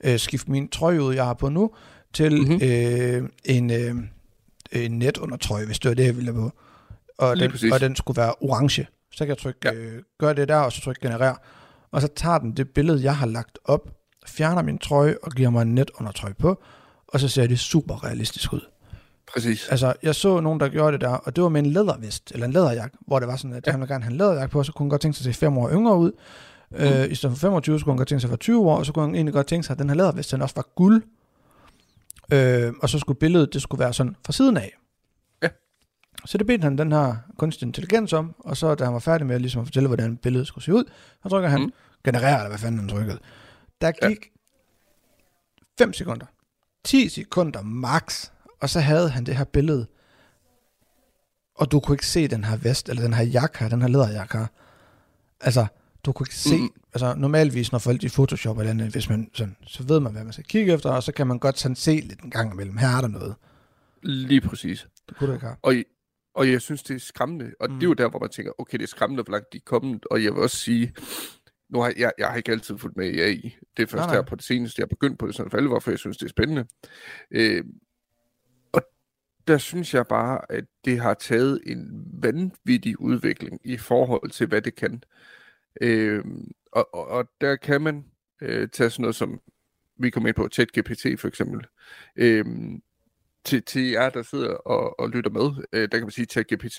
[0.04, 1.70] øh, skifte min trøje ud, jeg har på nu,
[2.12, 2.40] til Mhm.
[2.50, 2.68] mm-hmm.
[2.68, 3.94] øh, en, øh,
[4.72, 6.52] en netundertrøje, hvis det var det, jeg ville have på.
[7.18, 7.72] Og Lige den, præcis.
[7.72, 8.86] og den skulle være orange.
[9.16, 9.72] Så kan jeg trykke, ja.
[9.72, 11.34] Øh, gøre det der, og så trykke generer.
[11.90, 13.90] Og så tager den det billede, jeg har lagt op,
[14.26, 16.62] fjerner min trøje og giver mig en netundertrøje på,
[17.08, 18.60] og så ser det super realistisk ud.
[19.32, 19.68] præcis.
[19.68, 22.46] Altså, jeg så nogen, der gjorde det der, og det var med en lædervest, eller
[22.46, 23.70] en læderjakke, hvor det var sådan, at ja.
[23.70, 25.40] Han ville gerne have en læderjakke på, så kunne han godt tænke sig at se
[25.40, 26.12] fem år yngre ud.
[26.70, 26.76] Mm.
[26.76, 28.86] Øh, I stedet for 25, så kunne han godt tænke sig være 20 år, og
[28.86, 31.02] så kunne han egentlig godt tænke sig, at den her lædervest, den også var guld.
[32.32, 34.72] Øh, og så skulle billedet, det skulle være sådan fra siden af.
[36.24, 36.28] Ja.
[36.28, 39.26] Så det bedte han den her kunstig intelligens om, og så da han var færdig
[39.26, 40.84] med ligesom at fortælle, hvordan billedet skulle se ud,
[41.22, 41.66] så trykker han mm.
[41.66, 41.72] Mm.
[42.04, 43.18] generer, eller hvad fanden han trykkede.
[43.80, 44.08] Der Ja.
[44.08, 44.18] gik
[45.78, 46.26] 5 sekunder,
[46.84, 49.86] 10 sekunder max, og så havde han det her billede,
[51.54, 53.88] og du kunne ikke se den her vest, eller den her jakke her, den her
[53.88, 54.46] læderjakke her.
[55.40, 55.66] Altså,
[56.04, 56.56] du kunne ikke se.
[56.56, 56.68] Mm.
[56.94, 60.24] altså normalvis, når folk i Photoshop eller andet, hvis man sådan, så ved man, hvad
[60.24, 62.76] man skal kigge efter, og så kan man godt sådan se lidt en gang imellem,
[62.76, 63.34] her er der noget.
[64.02, 64.86] Lige præcis.
[65.08, 65.56] Det kunne du ikke have.
[65.62, 65.74] Og,
[66.34, 67.52] og jeg synes, det er skræmmende.
[67.60, 67.74] Og Mm.
[67.74, 67.80] mm.
[67.80, 69.62] det er jo der, hvor man tænker, okay, det er skræmmende, hvor langt de er
[69.64, 70.06] kommet.
[70.10, 70.94] Og jeg vil også sige,
[71.68, 73.56] nu har jeg, jeg har ikke altid fulgt med i AI.
[73.76, 74.14] Det er først Nej, nej.
[74.14, 76.16] her på det seneste, jeg er begyndt på det sådan for alvor, for jeg synes,
[76.16, 76.64] det er spændende.
[77.30, 77.64] Øh,
[78.72, 78.82] og
[79.48, 84.62] der synes jeg bare, at det har taget en vanvittig udvikling i forhold til, hvad
[84.62, 85.02] det kan.
[85.80, 86.24] Øh,
[86.72, 88.04] og, og, og der kan man
[88.42, 89.40] øh, tage sådan noget som,
[89.98, 91.66] vi kommer ind på ChatGPT for eksempel.
[92.16, 92.44] Øh,
[93.44, 96.78] til, til jer, der sidder og, og lytter med, øh, der kan man sige, ChatGPT,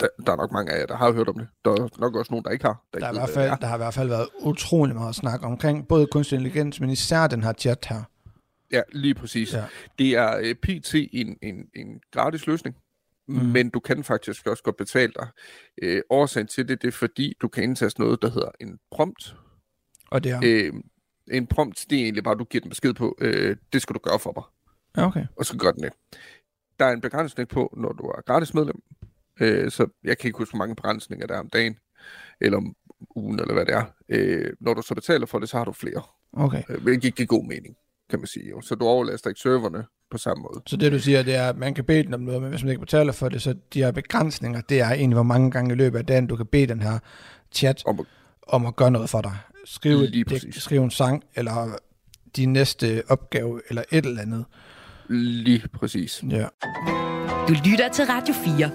[0.00, 1.48] der, der er nok mange af jer, der har hørt om det.
[1.64, 2.84] Der er nok også nogen, der ikke har.
[2.94, 5.88] Der, er i hvert fald, der har i hvert fald været utrolig meget snak omkring
[5.88, 7.96] både kunstig intelligens, men især den her chat her.
[7.96, 8.02] er.
[8.72, 9.54] Ja, lige præcis.
[9.54, 9.64] Ja.
[9.98, 12.76] Det er øh, PT en, en, en gratis løsning,
[13.28, 13.34] mm.
[13.34, 15.28] men du kan faktisk også godt betale dig.
[15.82, 19.36] Øh, årsagen til det, det er fordi, du kan indtaste noget, der hedder en prompt.
[20.10, 20.40] Og det er...
[20.44, 20.72] Øh,
[21.30, 24.00] en prompt, det er egentlig bare, du giver den besked på, øh, det skal du
[24.02, 24.44] gøre for mig.
[25.06, 25.26] Okay.
[25.36, 25.92] og så gør den det.
[26.78, 28.82] Der er en begrænsning på, når du er gratis medlem.
[29.40, 31.78] Øh, så jeg kan ikke huske, hvor mange begrænsninger der er om dagen,
[32.40, 32.74] eller om
[33.16, 33.84] ugen, eller hvad det er.
[34.08, 36.02] Øh, når du så betaler for det, så har du flere.
[36.32, 36.62] okay.
[36.68, 37.76] Øh, hvilket giver god mening,
[38.10, 38.52] kan man sige.
[38.62, 40.62] Så du overlaster ikke serverne på samme måde.
[40.66, 42.62] Så det du siger, det er, at man kan bede den om noget, men hvis
[42.62, 45.74] man ikke betaler for det, så de her begrænsninger, det er egentlig, hvor mange gange
[45.74, 46.98] i løbet af dagen, du kan bede den her
[47.52, 48.06] chat Om,
[48.48, 49.36] om at gøre noget for dig.
[49.64, 51.78] Skrive et digt, skrive en sang, eller
[52.36, 54.44] din næste opgave, eller et eller andet.
[55.08, 56.24] Lige præcis.
[56.30, 56.46] Ja.
[57.48, 58.70] Du lytter til Radio 4.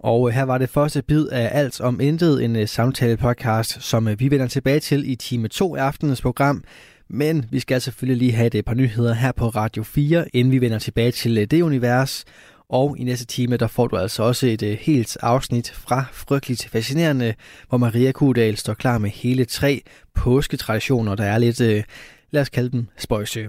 [0.00, 4.06] Og øh, her var det første bid af Alt om Intet, en uh, samtale-podcast, som
[4.06, 6.64] uh, vi vender tilbage til i time 2 af aftenens program.
[7.10, 10.60] Men vi skal selvfølgelig lige have et par nyheder her på Radio 4, inden vi
[10.60, 12.24] vender tilbage til øh, det univers.
[12.70, 16.68] Og i næste time, der får du altså også et øh, helt afsnit fra Frygteligt
[16.68, 17.34] Fascinerende,
[17.68, 19.82] hvor Maria Kudal står klar med hele tre
[20.14, 21.84] påsketraditioner, der er lidt, øh,
[22.30, 23.48] lad os kalde dem, spøjse.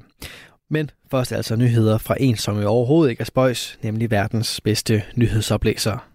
[0.70, 5.03] Men først altså nyheder fra en, som jo overhovedet ikke er spøjs, nemlig verdens bedste
[5.15, 6.09] nyhedsoplæser.